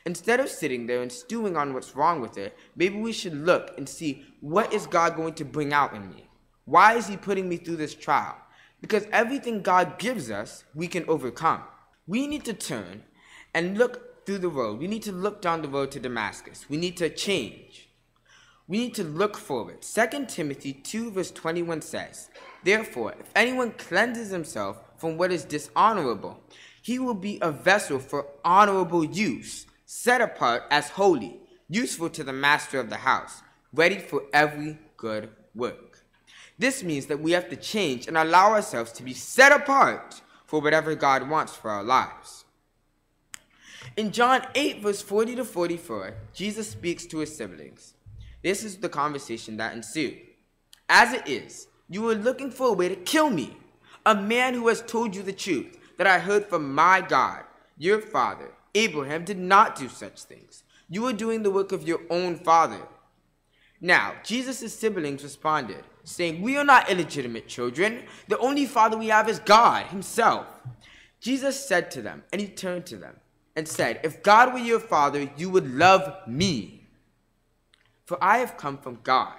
Instead 0.05 0.41
of 0.41 0.49
sitting 0.49 0.87
there 0.87 1.03
and 1.03 1.13
stewing 1.13 1.57
on 1.57 1.73
what's 1.73 1.95
wrong 1.95 2.21
with 2.21 2.37
it, 2.37 2.57
maybe 2.77 2.99
we 2.99 3.13
should 3.13 3.35
look 3.35 3.73
and 3.79 3.89
see 3.89 4.27
what 4.41 4.73
is 4.73 4.87
God 4.87 5.17
going 5.17 5.35
to 5.35 5.45
bring 5.45 5.73
out 5.73 5.95
in 5.95 6.11
me? 6.11 6.29
Why 6.65 6.95
is 6.95 7.09
He 7.09 7.17
putting 7.17 7.49
me 7.49 7.57
through 7.57 7.77
this 7.77 7.95
trial? 7.95 8.37
Because 8.81 9.07
everything 9.13 9.63
God 9.63 9.99
gives 9.99 10.31
us, 10.31 10.65
we 10.75 10.89
can 10.89 11.05
overcome. 11.09 11.63
We 12.07 12.27
need 12.27 12.45
to 12.47 12.53
turn 12.53 13.03
and 13.55 13.79
look 13.79 14.27
through 14.27 14.39
the 14.39 14.49
road. 14.49 14.79
We 14.79 14.89
need 14.89 15.03
to 15.05 15.13
look 15.13 15.41
down 15.41 15.63
the 15.63 15.69
road 15.69 15.91
to 15.93 16.01
Damascus. 16.01 16.67
We 16.69 16.77
need 16.77 16.97
to 16.99 17.09
change. 17.09 17.89
We 18.69 18.79
need 18.79 18.95
to 18.95 19.05
look 19.05 19.37
forward. 19.37 19.83
2 19.83 20.27
Timothy 20.27 20.73
2, 20.73 21.11
verse 21.11 21.31
21 21.31 21.83
says, 21.83 22.31
Therefore, 22.65 23.15
if 23.19 23.31
anyone 23.35 23.73
cleanses 23.73 24.31
himself 24.31 24.79
from 24.97 25.19
what 25.19 25.33
is 25.33 25.45
dishonorable, 25.45 26.41
he 26.81 26.99
will 26.99 27.15
be 27.15 27.39
a 27.43 27.51
vessel 27.51 27.99
for 27.99 28.27
honorable 28.45 29.05
use, 29.05 29.67
set 29.85 30.21
apart 30.21 30.65
as 30.71 30.91
holy, 30.91 31.41
useful 31.69 32.09
to 32.11 32.25
the 32.25 32.33
master 32.33 32.81
of 32.81 32.89
the 32.89 32.97
house, 32.97 33.43
ready 33.73 33.99
for 33.99 34.23
every 34.33 34.79
good 34.97 35.31
work. 35.55 35.92
This 36.59 36.83
means 36.83 37.07
that 37.07 37.21
we 37.21 37.33
have 37.33 37.49
to 37.51 37.57
change 37.57 38.07
and 38.07 38.17
allow 38.17 38.53
ourselves 38.53 38.93
to 38.93 39.03
be 39.03 39.15
set 39.15 39.53
apart 39.53 40.21
for 40.47 40.61
whatever 40.61 40.95
God 40.95 41.29
wants 41.29 41.57
for 41.57 41.71
our 41.71 41.83
lives. 41.83 42.45
In 43.97 44.13
John 44.13 44.43
8, 44.55 44.83
verse 44.83 45.03
40 45.03 45.37
to 45.37 45.45
44, 45.45 46.15
Jesus 46.33 46.71
speaks 46.71 47.05
to 47.07 47.19
his 47.19 47.35
siblings. 47.35 47.95
This 48.43 48.65
is 48.65 48.77
the 48.77 48.89
conversation 48.89 49.57
that 49.57 49.75
ensued. 49.75 50.19
As 50.89 51.13
it 51.13 51.27
is, 51.29 51.69
you 51.89 52.09
are 52.09 52.15
looking 52.15 52.51
for 52.51 52.69
a 52.69 52.73
way 52.73 52.89
to 52.89 52.97
kill 52.97 53.31
me, 53.31 53.57
a 54.05 54.15
man 54.15 54.55
who 54.55 54.69
has 54.69 54.83
told 54.83 55.15
you 55.15 55.23
the 55.23 55.33
truth 55.33 55.79
that 55.99 56.07
I 56.07 56.19
heard 56.19 56.47
from 56.47 56.75
my 56.75 57.01
God. 57.01 57.45
Your 57.77 58.01
father, 58.01 58.51
Abraham, 58.75 59.25
did 59.25 59.39
not 59.39 59.77
do 59.77 59.89
such 59.89 60.23
things. 60.23 60.65
You 60.89 61.07
are 61.07 61.13
doing 61.13 61.43
the 61.43 61.51
work 61.51 61.73
of 61.73 61.87
your 61.87 62.01
own 62.11 62.37
father. 62.37 62.81
Now, 63.81 64.15
Jesus' 64.25 64.75
siblings 64.75 65.23
responded, 65.23 65.85
saying, 66.05 66.43
We 66.43 66.57
are 66.57 66.65
not 66.65 66.91
illegitimate 66.91 67.49
children. 67.49 68.05
The 68.29 68.39
only 68.39 68.67
father 68.67 68.97
we 68.97 69.09
have 69.09 69.29
is 69.29 69.39
God 69.39 69.87
Himself. 69.87 70.47
Jesus 71.21 71.65
said 71.65 71.91
to 71.93 72.03
them, 72.03 72.25
and 72.33 72.41
He 72.41 72.49
turned 72.49 72.87
to 72.87 72.97
them 72.97 73.17
and 73.55 73.67
said, 73.69 74.01
If 74.03 74.23
God 74.23 74.53
were 74.53 74.59
your 74.59 74.81
father, 74.81 75.31
you 75.37 75.51
would 75.51 75.73
love 75.73 76.27
me. 76.27 76.89
For 78.05 78.19
I 78.23 78.39
have 78.39 78.57
come 78.57 78.79
from 78.79 78.99
God. 79.03 79.35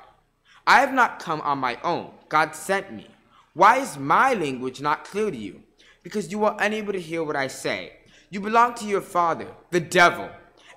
I 0.65 0.80
have 0.80 0.93
not 0.93 1.19
come 1.19 1.41
on 1.41 1.60
my 1.60 1.78
own. 1.84 2.12
God 2.30 2.56
sent 2.56 2.93
me. 2.93 3.08
Why 3.54 3.78
is 3.78 3.97
my 3.97 4.34
language 4.34 4.82
not 4.82 5.04
clear 5.04 5.30
to 5.30 5.38
you? 5.38 5.62
Because 6.02 6.32
you 6.32 6.43
are 6.45 6.58
unable 6.60 6.93
to 6.93 6.99
hear 6.99 7.23
what 7.23 7.36
I 7.36 7.47
say. 7.47 7.93
You 8.30 8.39
belong 8.39 8.73
to 8.76 8.86
your 8.86 9.02
father, 9.02 9.47
the 9.69 9.80
devil, 9.80 10.30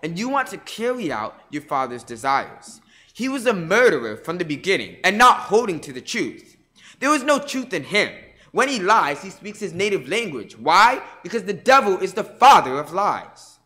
and 0.02 0.18
you 0.18 0.28
want 0.28 0.48
to 0.48 0.58
carry 0.58 1.10
out 1.10 1.40
your 1.50 1.62
father's 1.62 2.04
desires. 2.04 2.80
He 3.16 3.30
was 3.30 3.46
a 3.46 3.54
murderer 3.54 4.14
from 4.14 4.36
the 4.36 4.44
beginning 4.44 4.98
and 5.02 5.16
not 5.16 5.38
holding 5.38 5.80
to 5.80 5.92
the 5.94 6.02
truth. 6.02 6.58
There 7.00 7.08
was 7.08 7.22
no 7.22 7.38
truth 7.38 7.72
in 7.72 7.84
him. 7.84 8.12
When 8.52 8.68
he 8.68 8.78
lies, 8.78 9.22
he 9.22 9.30
speaks 9.30 9.58
his 9.58 9.72
native 9.72 10.06
language. 10.06 10.58
Why? 10.58 11.00
Because 11.22 11.44
the 11.44 11.54
devil 11.54 11.96
is 11.96 12.12
the 12.12 12.24
father 12.24 12.78
of 12.78 12.92
lies. 12.92 13.58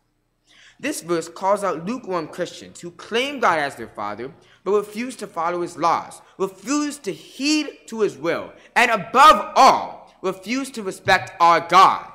This 0.79 1.01
verse 1.01 1.27
calls 1.27 1.65
out 1.65 1.85
lukewarm 1.85 2.29
Christians 2.29 2.79
who 2.79 2.91
claim 2.91 3.41
God 3.41 3.59
as 3.59 3.75
their 3.75 3.89
father, 3.89 4.31
but 4.63 4.71
refuse 4.71 5.17
to 5.17 5.27
follow 5.27 5.63
his 5.63 5.75
laws, 5.75 6.21
refuse 6.37 6.97
to 6.99 7.11
heed 7.11 7.67
to 7.87 7.99
his 7.99 8.15
will, 8.15 8.53
and 8.73 8.89
above 8.89 9.51
all, 9.57 10.15
refuse 10.21 10.71
to 10.71 10.81
respect 10.81 11.33
our 11.41 11.59
God. 11.59 12.09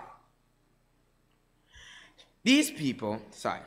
These 2.44 2.70
people, 2.70 3.20
sorry, 3.30 3.60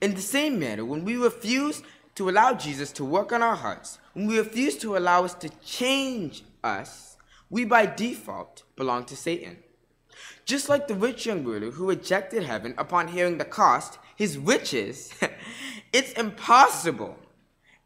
in 0.00 0.14
the 0.14 0.20
same 0.20 0.58
manner, 0.58 0.84
when 0.84 1.04
we 1.04 1.16
refuse 1.16 1.82
to 2.16 2.28
allow 2.28 2.54
Jesus 2.54 2.92
to 2.92 3.04
work 3.04 3.30
on 3.30 3.42
our 3.42 3.54
hearts, 3.54 3.98
when 4.14 4.26
we 4.26 4.38
refuse 4.38 4.76
to 4.78 4.96
allow 4.96 5.24
us 5.24 5.34
to 5.34 5.50
change 5.64 6.44
us, 6.64 7.16
we 7.50 7.64
by 7.64 7.86
default 7.86 8.64
belong 8.74 9.04
to 9.04 9.16
Satan. 9.16 9.58
Just 10.46 10.68
like 10.68 10.88
the 10.88 10.94
rich 10.94 11.26
young 11.26 11.44
ruler 11.44 11.70
who 11.70 11.88
rejected 11.88 12.42
heaven 12.42 12.74
upon 12.78 13.08
hearing 13.08 13.36
the 13.38 13.44
cost, 13.44 13.98
his 14.16 14.38
riches, 14.38 15.12
it's 15.92 16.12
impossible, 16.12 17.16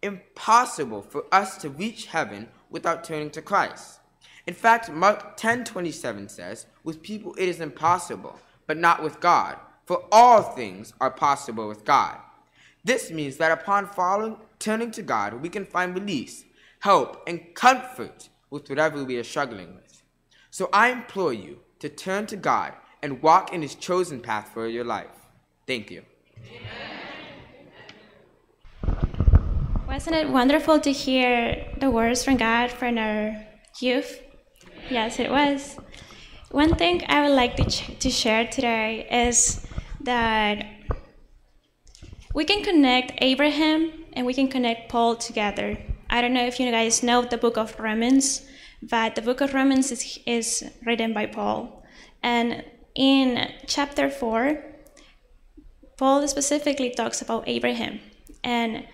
impossible 0.03 1.03
for 1.03 1.25
us 1.33 1.57
to 1.59 1.69
reach 1.69 2.07
heaven 2.07 2.49
without 2.71 3.03
turning 3.03 3.31
to 3.31 3.43
Christ. 3.43 3.99
In 4.47 4.55
fact, 4.55 4.91
Mark 4.91 5.37
10:27 5.37 6.29
says, 6.29 6.67
"With 6.85 7.03
people 7.03 7.35
it 7.37 7.49
is 7.49 7.61
impossible, 7.61 8.39
but 8.67 8.77
not 8.77 9.03
with 9.03 9.21
God, 9.21 9.59
for 9.87 10.07
all 10.13 10.43
things 10.43 10.93
are 11.01 11.11
possible 11.11 11.67
with 11.67 11.85
God." 11.85 12.19
This 12.85 13.11
means 13.11 13.37
that 13.37 13.53
upon 13.53 13.87
following, 13.87 14.37
turning 14.59 14.91
to 14.93 15.03
God, 15.03 15.35
we 15.35 15.49
can 15.49 15.67
find 15.67 15.95
release, 15.95 16.45
help, 16.81 17.23
and 17.27 17.55
comfort 17.55 18.29
with 18.49 18.69
whatever 18.69 19.05
we 19.05 19.19
are 19.19 19.25
struggling 19.25 19.75
with. 19.75 20.03
So 20.51 20.69
I 20.73 20.91
implore 20.91 21.33
you 21.33 21.59
to 21.81 21.89
turn 21.89 22.27
to 22.27 22.37
God 22.37 22.73
and 23.03 23.23
walk 23.23 23.53
in 23.53 23.63
His 23.63 23.75
chosen 23.75 24.21
path 24.21 24.51
for 24.53 24.67
your 24.67 24.85
life. 24.85 25.29
Thank 25.67 25.91
you. 25.91 26.03
Wasn't 29.87 30.17
it 30.17 30.29
wonderful 30.31 30.81
to 30.81 30.93
hear 30.93 31.67
the 31.79 31.91
words 31.91 32.25
from 32.25 32.37
God 32.37 32.71
from 32.71 32.97
our 32.97 33.37
youth? 33.81 34.23
Yes, 34.89 35.19
it 35.21 35.31
was. 35.31 35.77
One 36.51 36.75
thing 36.77 37.05
I 37.09 37.29
would 37.29 37.35
like 37.35 37.57
to, 37.57 37.65
ch- 37.65 37.99
to 37.99 38.11
share 38.11 38.47
today 38.47 39.07
is 39.11 39.67
that 40.03 40.65
we 42.35 42.45
can 42.45 42.63
connect 42.63 43.13
Abraham 43.19 43.93
and 44.13 44.27
we 44.27 44.35
can 44.35 44.49
connect 44.49 44.89
Paul 44.89 45.17
together. 45.17 45.79
I 46.09 46.21
don't 46.21 46.33
know 46.33 46.47
if 46.47 46.61
you 46.61 46.71
guys 46.71 47.03
know 47.03 47.23
the 47.23 47.39
book 47.39 47.57
of 47.57 47.79
Romans, 47.79 48.47
but 48.83 49.15
the 49.15 49.23
book 49.23 49.41
of 49.41 49.55
Romans 49.55 49.91
is, 49.91 50.19
is 50.27 50.65
written 50.85 51.13
by 51.13 51.27
Paul. 51.27 51.85
And 52.23 52.65
in 52.95 53.51
chapter 53.67 54.11
4, 54.11 54.65
Paul 55.97 56.27
specifically 56.29 56.91
talks 56.91 57.21
about 57.21 57.49
Abraham. 57.49 58.01
And 58.43 58.87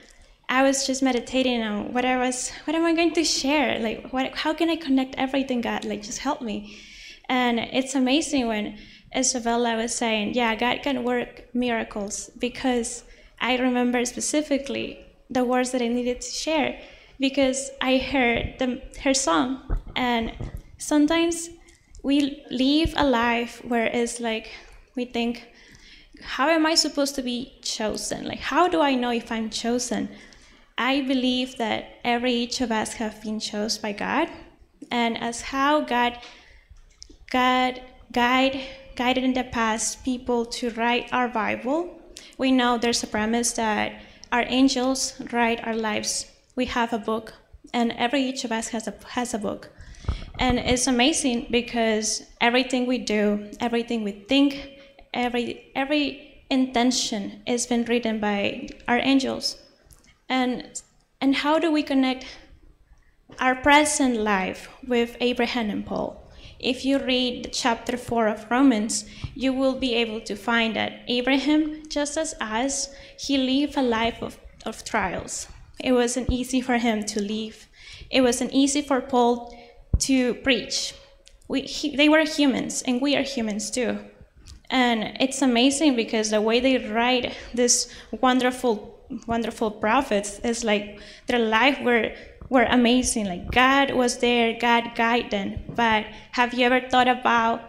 I 0.49 0.63
was 0.63 0.87
just 0.87 1.03
meditating 1.03 1.63
on 1.63 1.93
what 1.93 2.05
I 2.05 2.17
was, 2.17 2.51
what 2.65 2.75
am 2.75 2.85
I 2.85 2.95
going 2.95 3.13
to 3.15 3.25
share? 3.25 3.79
Like, 3.79 4.13
what, 4.13 4.35
how 4.35 4.55
can 4.55 4.71
I 4.71 4.77
connect 4.77 5.15
everything, 5.17 5.61
God? 5.61 5.85
Like, 5.85 6.03
just 6.03 6.21
help 6.21 6.41
me. 6.41 6.79
And 7.29 7.59
it's 7.59 7.95
amazing 7.95 8.47
when 8.47 8.79
Isabella 9.15 9.77
was 9.77 9.95
saying, 9.95 10.35
yeah, 10.35 10.55
God 10.55 10.81
can 10.83 11.05
work 11.05 11.55
miracles 11.55 12.31
because 12.39 13.05
I 13.41 13.57
remember 13.57 14.05
specifically 14.05 15.05
the 15.31 15.45
words 15.45 15.73
that 15.73 15.83
I 15.83 15.89
needed 15.89 16.21
to 16.21 16.31
share 16.31 16.81
because 17.19 17.71
I 17.81 17.99
heard 17.99 18.59
the, 18.59 18.83
her 19.03 19.15
song. 19.15 19.81
And 19.95 20.33
sometimes 20.79 21.51
we 22.03 22.45
live 22.51 22.95
a 22.97 23.07
life 23.07 23.63
where 23.65 23.87
it's 23.87 24.21
like 24.21 24.51
we 24.95 25.05
think, 25.05 25.49
how 26.23 26.49
am 26.49 26.67
I 26.67 26.75
supposed 26.75 27.15
to 27.17 27.23
be 27.23 27.59
chosen? 27.63 28.27
Like, 28.27 28.41
how 28.41 28.69
do 28.69 28.81
I 28.81 28.95
know 28.95 29.11
if 29.11 29.31
I'm 29.31 29.51
chosen? 29.51 30.09
I 30.79 31.03
believe 31.03 31.57
that 31.59 32.01
every 32.05 32.33
each 32.33 32.61
of 32.61 32.71
us 32.71 32.95
have 32.95 33.23
been 33.23 33.41
chosen 33.41 33.83
by 33.83 33.93
God, 33.93 34.29
and 34.91 35.17
as 35.19 35.41
how 35.41 35.81
God, 35.81 36.19
God 37.31 37.83
guide, 38.13 38.61
guided 38.95 39.25
in 39.25 39.33
the 39.33 39.45
past 39.45 40.05
people 40.05 40.45
to 40.47 40.71
write 40.71 41.13
our 41.13 41.29
Bible, 41.29 42.01
we 42.39 42.53
know 42.53 42.79
there's 42.79 43.03
a 43.03 43.07
promise 43.07 43.53
that 43.53 44.01
our 44.33 44.45
angels 44.49 45.21
write 45.33 45.67
our 45.67 45.75
lives. 45.75 46.27
We 46.55 46.67
have 46.67 46.93
a 46.93 46.99
book, 46.99 47.35
and 47.73 47.93
every 47.93 48.23
each 48.23 48.45
of 48.45 48.53
us 48.53 48.69
has 48.69 48.87
a 48.89 48.95
has 49.09 49.35
a 49.35 49.39
book, 49.39 49.71
and 50.39 50.59
it's 50.59 50.87
amazing 50.87 51.49
because 51.51 52.23
everything 52.41 52.87
we 52.87 52.99
do, 52.99 53.51
everything 53.61 54.05
we 54.05 54.13
think, 54.13 54.71
every 55.15 55.73
every 55.75 56.45
intention 56.51 57.43
has 57.47 57.67
been 57.67 57.85
written 57.85 58.21
by 58.21 58.69
our 58.87 58.99
angels 58.99 59.57
and 60.29 60.83
and 61.21 61.35
how 61.35 61.59
do 61.59 61.71
we 61.73 61.83
connect 61.83 62.27
our 63.41 63.55
present 63.55 64.17
life 64.17 64.69
with 64.87 65.17
Abraham 65.21 65.71
and 65.71 65.85
Paul? 65.85 66.26
If 66.59 66.85
you 66.85 66.99
read 66.99 67.51
chapter 67.53 67.97
4 67.97 68.29
of 68.29 68.51
Romans, 68.51 69.05
you 69.35 69.53
will 69.53 69.75
be 69.75 69.95
able 69.95 70.21
to 70.23 70.37
find 70.37 70.75
that 70.77 71.03
Abraham, 71.09 71.83
just 71.89 72.17
as 72.17 72.35
us, 72.41 72.95
he 73.19 73.37
lived 73.37 73.77
a 73.77 73.83
life 73.83 74.23
of, 74.23 74.39
of 74.65 74.85
trials. 74.85 75.49
It 75.83 75.93
wasn't 75.93 76.31
easy 76.31 76.61
for 76.61 76.79
him 76.79 77.05
to 77.05 77.21
live. 77.21 77.69
It 78.11 78.23
wasn't 78.23 78.53
easy 78.53 78.83
for 78.83 79.01
Paul 79.01 79.55
to 80.01 80.35
preach. 80.35 80.95
We, 81.49 81.63
he, 81.63 81.95
they 81.95 82.09
were 82.09 82.25
humans, 82.25 82.83
and 82.83 83.01
we 83.01 83.17
are 83.17 83.23
humans 83.23 83.71
too. 83.71 83.99
And 84.71 85.17
it's 85.21 85.43
amazing 85.43 85.95
because 85.95 86.31
the 86.31 86.41
way 86.41 86.61
they 86.61 86.79
write 86.79 87.35
this 87.55 87.93
wonderful 88.21 88.95
wonderful 89.27 89.71
prophets 89.71 90.41
is 90.41 90.65
like 90.65 90.99
their 91.27 91.39
life 91.39 91.81
were 91.81 92.13
were 92.49 92.65
amazing. 92.65 93.27
Like 93.27 93.51
God 93.51 93.93
was 93.93 94.19
there, 94.19 94.59
God 94.59 94.93
guided 94.95 95.31
them. 95.31 95.59
But 95.69 96.07
have 96.33 96.55
you 96.55 96.67
ever 96.67 96.89
thought 96.89 97.09
about 97.09 97.63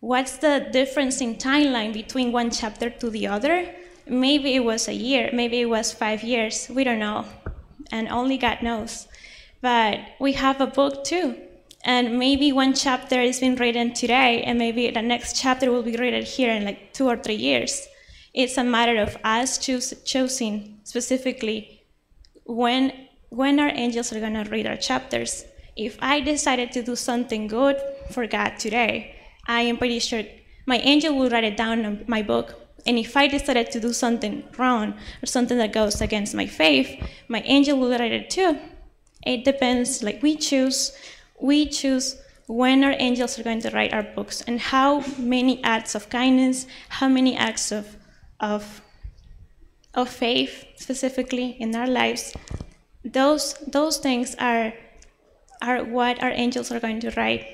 what's 0.00 0.38
the 0.38 0.68
difference 0.72 1.20
in 1.20 1.36
timeline 1.36 1.92
between 1.92 2.32
one 2.32 2.50
chapter 2.50 2.90
to 2.90 3.10
the 3.10 3.26
other? 3.26 3.74
Maybe 4.06 4.54
it 4.54 4.64
was 4.64 4.88
a 4.88 4.94
year, 4.94 5.30
maybe 5.32 5.60
it 5.60 5.68
was 5.68 5.92
five 5.92 6.22
years. 6.22 6.68
We 6.68 6.84
don't 6.84 6.98
know, 6.98 7.26
and 7.92 8.08
only 8.08 8.38
God 8.38 8.62
knows. 8.62 9.06
But 9.60 10.00
we 10.18 10.32
have 10.32 10.60
a 10.60 10.66
book 10.66 11.04
too. 11.04 11.36
And 11.84 12.18
maybe 12.18 12.52
one 12.52 12.74
chapter 12.74 13.20
is 13.20 13.40
being 13.40 13.56
written 13.56 13.94
today, 13.94 14.42
and 14.42 14.58
maybe 14.58 14.90
the 14.90 15.00
next 15.00 15.40
chapter 15.40 15.70
will 15.70 15.82
be 15.82 15.96
written 15.96 16.24
here 16.24 16.50
in 16.50 16.64
like 16.64 16.92
two 16.92 17.06
or 17.06 17.16
three 17.16 17.36
years. 17.36 17.86
It's 18.34 18.58
a 18.58 18.64
matter 18.64 19.00
of 19.00 19.16
us 19.24 19.58
choose, 19.58 19.94
choosing 20.04 20.80
specifically 20.84 21.84
when, 22.44 22.92
when 23.30 23.58
our 23.58 23.70
angels 23.74 24.12
are 24.12 24.20
going 24.20 24.34
to 24.34 24.48
read 24.50 24.66
our 24.66 24.76
chapters. 24.76 25.44
If 25.76 25.96
I 26.00 26.20
decided 26.20 26.72
to 26.72 26.82
do 26.82 26.94
something 26.94 27.46
good 27.46 27.76
for 28.10 28.26
God 28.26 28.58
today, 28.58 29.14
I 29.46 29.62
am 29.62 29.78
pretty 29.78 29.98
sure 29.98 30.22
my 30.66 30.78
angel 30.78 31.16
will 31.16 31.30
write 31.30 31.44
it 31.44 31.56
down 31.56 31.84
in 31.84 32.04
my 32.06 32.22
book. 32.22 32.54
And 32.86 32.98
if 32.98 33.16
I 33.16 33.26
decided 33.26 33.70
to 33.72 33.80
do 33.80 33.92
something 33.92 34.44
wrong 34.58 34.94
or 35.22 35.26
something 35.26 35.58
that 35.58 35.72
goes 35.72 36.00
against 36.00 36.34
my 36.34 36.46
faith, 36.46 37.02
my 37.28 37.40
angel 37.42 37.78
will 37.78 37.90
write 37.90 38.12
it 38.12 38.30
too. 38.30 38.58
It 39.24 39.44
depends, 39.44 40.02
like 40.02 40.22
we 40.22 40.36
choose, 40.36 40.92
we 41.40 41.66
choose 41.66 42.16
when 42.46 42.82
our 42.82 42.94
angels 42.98 43.38
are 43.38 43.42
going 43.42 43.60
to 43.60 43.70
write 43.70 43.92
our 43.92 44.02
books 44.02 44.42
and 44.42 44.58
how 44.58 45.04
many 45.18 45.62
acts 45.62 45.94
of 45.94 46.08
kindness, 46.08 46.66
how 46.88 47.08
many 47.08 47.36
acts 47.36 47.70
of 47.70 47.96
of, 48.40 48.80
of 49.94 50.08
faith 50.08 50.64
specifically 50.76 51.56
in 51.60 51.76
our 51.76 51.86
lives, 51.86 52.32
those, 53.04 53.54
those 53.66 53.98
things 53.98 54.34
are, 54.38 54.72
are 55.62 55.84
what 55.84 56.22
our 56.22 56.30
angels 56.30 56.70
are 56.70 56.80
going 56.80 57.00
to 57.00 57.10
write. 57.16 57.46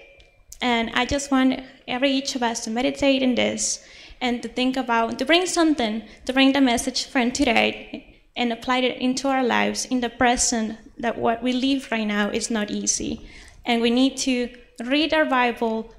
And 0.61 0.91
I 0.95 1.05
just 1.05 1.31
want 1.31 1.61
every 1.87 2.11
each 2.11 2.35
of 2.35 2.43
us 2.43 2.65
to 2.65 2.71
meditate 2.71 3.23
in 3.23 3.35
this 3.35 3.85
and 4.21 4.43
to 4.43 4.49
think 4.49 4.77
about, 4.77 5.19
to 5.19 5.25
bring 5.25 5.47
something, 5.47 6.03
to 6.25 6.33
bring 6.33 6.53
the 6.53 6.61
message 6.61 7.07
from 7.07 7.31
today 7.31 8.21
and 8.37 8.53
apply 8.53 8.79
it 8.79 8.99
into 8.99 9.29
our 9.29 9.45
lives 9.45 9.85
in 9.87 10.01
the 10.01 10.09
present 10.09 10.79
that 10.99 11.19
what 11.19 11.43
we 11.43 11.53
live 11.53 11.89
right 11.91 12.07
now 12.07 12.31
is 12.31 12.51
not 12.51 12.71
easy. 12.71 13.27
And 13.65 13.83
we 13.83 13.91
need 13.91 14.17
to 14.19 14.49
read 14.85 15.13
our 15.13 15.25
Bible, 15.25 15.93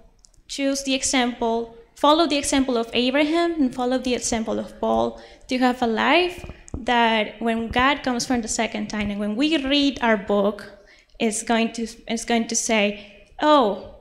choose 0.47 0.83
the 0.83 0.93
example, 0.93 1.75
follow 1.95 2.27
the 2.27 2.37
example 2.37 2.77
of 2.77 2.89
Abraham 2.93 3.53
and 3.53 3.73
follow 3.73 3.97
the 3.97 4.15
example 4.15 4.59
of 4.59 4.79
Paul 4.79 5.21
to 5.47 5.57
have 5.59 5.81
a 5.81 5.87
life 5.87 6.45
that 6.85 7.41
when 7.41 7.69
God 7.69 8.03
comes 8.03 8.25
for 8.25 8.39
the 8.39 8.47
second 8.47 8.87
time 8.87 9.09
and 9.09 9.19
when 9.19 9.35
we 9.35 9.57
read 9.63 9.99
our 10.01 10.17
book, 10.17 10.71
it's 11.19 11.43
going 11.43 11.73
to, 11.73 11.87
it's 12.07 12.25
going 12.25 12.47
to 12.47 12.55
say, 12.55 13.29
oh, 13.41 13.95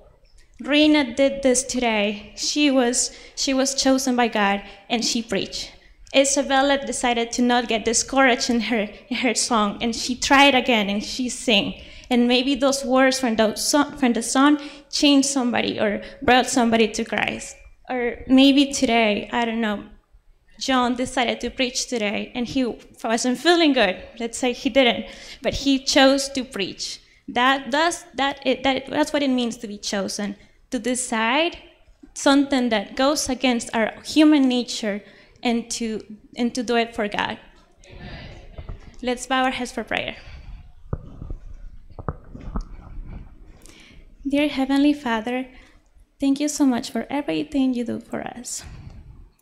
Rena 0.61 1.15
did 1.15 1.43
this 1.43 1.63
today. 1.63 2.33
She 2.37 2.71
was, 2.71 3.17
she 3.35 3.53
was 3.53 3.75
chosen 3.75 4.17
by 4.17 4.29
God 4.29 4.63
and 4.89 5.05
she 5.05 5.23
preached. 5.23 5.73
Isabella 6.15 6.79
decided 6.87 7.31
to 7.33 7.43
not 7.43 7.69
get 7.69 7.85
discouraged 7.85 8.49
in 8.49 8.61
her, 8.61 8.89
in 9.09 9.17
her 9.19 9.35
song 9.35 9.83
and 9.83 9.95
she 9.95 10.15
tried 10.17 10.55
again 10.55 10.89
and 10.89 11.03
she 11.03 11.29
sang. 11.29 11.83
And 12.09 12.29
maybe 12.29 12.55
those 12.55 12.85
words 12.85 13.19
from 13.19 13.37
the, 13.37 13.57
song, 13.57 13.97
from 13.97 14.13
the 14.13 14.23
song 14.23 14.59
changed 14.91 15.29
somebody 15.29 15.81
or 15.81 16.03
brought 16.23 16.47
somebody 16.47 16.89
to 16.89 17.05
Christ. 17.05 17.57
Or 17.91 18.25
maybe 18.29 18.73
today, 18.73 19.29
I 19.33 19.45
don't 19.45 19.61
know, 19.61 19.85
John 20.59 20.95
decided 20.95 21.41
to 21.41 21.51
preach 21.51 21.87
today 21.87 22.33
and 22.35 22.47
he 22.47 22.65
wasn't 23.03 23.39
feeling 23.39 23.73
good. 23.73 24.03
Let's 24.19 24.39
say 24.39 24.53
he 24.53 24.71
didn't, 24.71 25.07
but 25.43 25.55
he 25.55 25.79
chose 25.79 26.29
to 26.31 26.45
preach. 26.45 27.01
That, 27.29 27.71
that's, 27.71 28.05
that, 28.15 28.41
it, 28.47 28.63
that, 28.63 28.87
that's 28.87 29.13
what 29.13 29.23
it 29.23 29.31
means 29.31 29.57
to 29.59 29.67
be 29.67 29.79
chosen 29.79 30.37
to 30.71 30.79
decide 30.79 31.59
something 32.15 32.69
that 32.71 32.97
goes 32.97 33.29
against 33.29 33.75
our 33.75 33.93
human 34.05 34.49
nature 34.49 35.03
and 35.43 35.71
to, 35.73 36.01
and 36.37 36.55
to 36.55 36.63
do 36.63 36.77
it 36.77 36.95
for 36.95 37.09
God. 37.09 37.39
Amen. 37.87 38.09
Let's 39.03 39.27
bow 39.27 39.45
our 39.45 39.51
heads 39.51 39.73
for 39.73 39.85
prayer. 39.85 40.17
Dear 44.27 44.49
Heavenly 44.49 44.93
Father, 44.93 45.47
Thank 46.19 46.41
you 46.41 46.49
so 46.49 46.65
much 46.65 46.91
for 46.91 47.07
everything 47.11 47.75
you 47.75 47.85
do 47.85 48.01
for 48.01 48.23
us. 48.23 48.65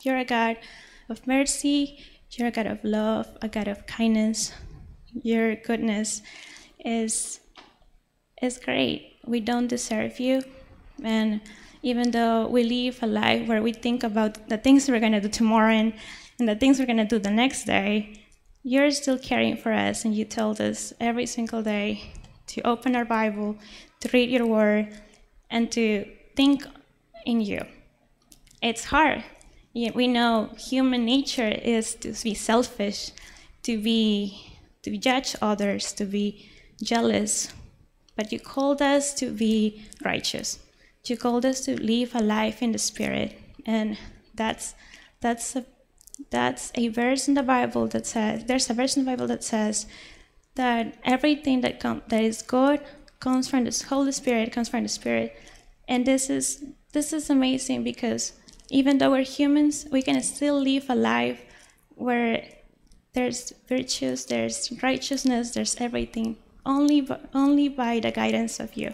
You're 0.02 0.18
a 0.18 0.24
God 0.24 0.56
of 1.08 1.26
mercy, 1.26 1.98
you're 2.30 2.48
a 2.48 2.50
God 2.50 2.66
of 2.66 2.82
love, 2.84 3.28
a 3.42 3.48
God 3.48 3.68
of 3.68 3.86
kindness. 3.86 4.52
Your 5.22 5.56
goodness 5.56 6.22
is 6.84 7.40
is 8.42 8.58
great. 8.58 9.16
We 9.26 9.40
don't 9.40 9.68
deserve 9.68 10.20
you. 10.20 10.42
And 11.02 11.40
even 11.82 12.10
though 12.10 12.46
we 12.48 12.64
live 12.64 13.02
a 13.02 13.06
life 13.06 13.46
where 13.48 13.62
we 13.62 13.72
think 13.72 14.02
about 14.02 14.48
the 14.48 14.58
things 14.58 14.88
we're 14.88 15.00
gonna 15.00 15.20
do 15.20 15.28
tomorrow 15.28 15.72
and, 15.72 15.94
and 16.38 16.48
the 16.48 16.56
things 16.56 16.78
we're 16.78 16.86
gonna 16.86 17.06
do 17.06 17.18
the 17.18 17.30
next 17.30 17.64
day, 17.64 18.20
you're 18.62 18.90
still 18.90 19.18
caring 19.18 19.56
for 19.56 19.72
us 19.72 20.04
and 20.04 20.14
you 20.14 20.24
told 20.24 20.60
us 20.60 20.92
every 21.00 21.26
single 21.26 21.62
day 21.62 22.12
to 22.48 22.62
open 22.62 22.96
our 22.96 23.04
Bible, 23.04 23.56
to 24.00 24.08
read 24.12 24.30
your 24.30 24.46
word, 24.46 24.88
and 25.50 25.70
to 25.72 26.06
think 26.36 26.66
in 27.24 27.40
you. 27.40 27.64
It's 28.62 28.84
hard. 28.84 29.22
We 29.74 30.06
know 30.06 30.50
human 30.56 31.04
nature 31.04 31.48
is 31.48 31.94
to 31.96 32.12
be 32.22 32.34
selfish, 32.34 33.10
to 33.64 33.76
be 33.76 34.54
to 34.82 34.96
judge 34.96 35.34
others, 35.42 35.92
to 35.94 36.04
be 36.04 36.48
jealous. 36.82 37.52
But 38.16 38.30
you 38.30 38.38
called 38.38 38.80
us 38.80 39.14
to 39.14 39.32
be 39.32 39.82
righteous. 40.04 40.60
You 41.06 41.16
called 41.16 41.44
us 41.44 41.60
to 41.62 41.80
live 41.80 42.14
a 42.14 42.22
life 42.22 42.62
in 42.62 42.72
the 42.72 42.78
spirit. 42.78 43.36
And 43.66 43.98
that's 44.34 44.74
that's 45.20 45.56
a 45.56 45.64
that's 46.30 46.70
a 46.76 46.88
verse 46.88 47.26
in 47.26 47.34
the 47.34 47.42
Bible 47.42 47.88
that 47.88 48.06
says 48.06 48.44
there's 48.44 48.70
a 48.70 48.74
verse 48.74 48.96
in 48.96 49.04
the 49.04 49.10
Bible 49.10 49.26
that 49.26 49.42
says 49.42 49.86
that 50.54 50.96
everything 51.02 51.62
that 51.62 51.80
com- 51.80 52.02
that 52.08 52.22
is 52.22 52.42
good 52.42 52.80
comes 53.18 53.48
from 53.48 53.64
the 53.64 53.84
Holy 53.88 54.12
Spirit, 54.12 54.52
comes 54.52 54.68
from 54.68 54.84
the 54.84 54.88
Spirit. 54.88 55.36
And 55.88 56.06
this 56.06 56.30
is 56.30 56.64
this 56.92 57.12
is 57.12 57.28
amazing 57.28 57.82
because 57.82 58.32
even 58.74 58.98
though 58.98 59.12
we're 59.12 59.22
humans, 59.22 59.86
we 59.92 60.02
can 60.02 60.20
still 60.20 60.60
live 60.60 60.90
a 60.90 60.96
life 60.96 61.40
where 61.94 62.44
there's 63.12 63.52
virtues, 63.68 64.26
there's 64.26 64.72
righteousness, 64.82 65.52
there's 65.52 65.76
everything 65.78 66.36
only 66.66 67.00
by, 67.00 67.20
only 67.32 67.68
by 67.68 68.00
the 68.00 68.10
guidance 68.10 68.58
of 68.58 68.76
you. 68.76 68.92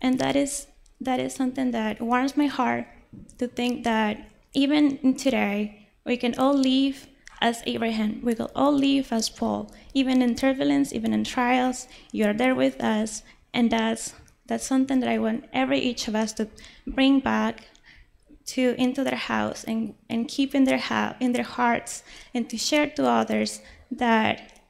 And 0.00 0.18
that 0.20 0.36
is 0.36 0.68
that 1.02 1.20
is 1.20 1.34
something 1.34 1.70
that 1.72 2.00
warms 2.00 2.34
my 2.34 2.46
heart 2.46 2.86
to 3.36 3.46
think 3.46 3.84
that 3.84 4.26
even 4.54 5.14
today 5.16 5.90
we 6.06 6.16
can 6.16 6.34
all 6.38 6.54
live 6.54 7.06
as 7.42 7.62
Abraham. 7.66 8.22
We 8.22 8.32
will 8.32 8.50
all 8.54 8.72
live 8.72 9.12
as 9.12 9.28
Paul. 9.28 9.70
Even 9.92 10.22
in 10.22 10.34
turbulence, 10.34 10.94
even 10.94 11.12
in 11.12 11.24
trials, 11.24 11.88
you 12.10 12.24
are 12.24 12.32
there 12.32 12.54
with 12.54 12.80
us, 12.82 13.22
and 13.52 13.70
that's 13.70 14.14
that's 14.46 14.66
something 14.66 15.00
that 15.00 15.10
I 15.10 15.18
want 15.18 15.44
every 15.52 15.78
each 15.78 16.08
of 16.08 16.14
us 16.14 16.32
to 16.34 16.48
bring 16.86 17.20
back 17.20 17.68
to 18.46 18.74
into 18.78 19.02
their 19.02 19.16
house 19.16 19.64
and, 19.64 19.94
and 20.08 20.28
keep 20.28 20.54
in 20.54 20.64
their 20.64 20.78
house 20.78 21.16
in 21.20 21.32
their 21.32 21.44
hearts 21.44 22.02
and 22.34 22.48
to 22.50 22.56
share 22.56 22.86
to 22.88 23.06
others 23.06 23.60
that 23.90 24.60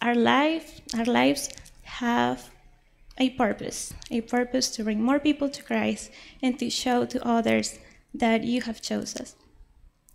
our 0.00 0.14
life 0.14 0.80
our 0.96 1.04
lives 1.04 1.50
have 1.82 2.50
a 3.18 3.30
purpose 3.30 3.92
a 4.10 4.20
purpose 4.22 4.70
to 4.70 4.84
bring 4.84 5.02
more 5.02 5.18
people 5.18 5.48
to 5.48 5.62
christ 5.62 6.10
and 6.42 6.58
to 6.58 6.70
show 6.70 7.04
to 7.04 7.26
others 7.26 7.78
that 8.14 8.42
you 8.44 8.62
have 8.62 8.80
chosen. 8.80 9.22
Us 9.22 9.36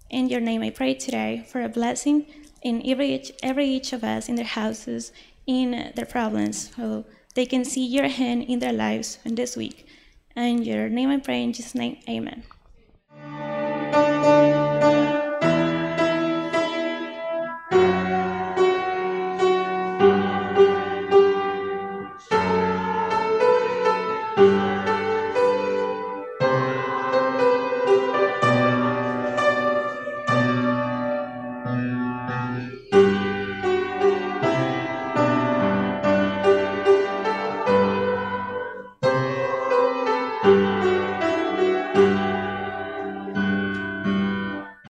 in 0.09 0.29
your 0.29 0.41
name 0.41 0.63
i 0.63 0.69
pray 0.69 0.93
today 0.93 1.45
for 1.47 1.61
a 1.61 1.69
blessing 1.69 2.25
in 2.61 2.81
every 2.85 3.13
each, 3.15 3.31
every 3.43 3.65
each 3.65 3.93
of 3.93 4.03
us 4.03 4.29
in 4.29 4.35
their 4.35 4.45
houses 4.45 5.11
in 5.45 5.91
their 5.95 6.05
problems 6.05 6.71
so 6.75 7.05
they 7.35 7.45
can 7.45 7.65
see 7.65 7.85
your 7.85 8.07
hand 8.07 8.43
in 8.43 8.59
their 8.59 8.71
lives 8.71 9.17
in 9.25 9.35
this 9.35 9.57
week. 9.57 9.85
In 10.35 10.63
your 10.63 10.89
name 10.89 11.09
i 11.09 11.17
pray 11.17 11.43
in 11.43 11.53
jesus 11.53 11.75
name 11.75 11.97
amen 12.09 12.43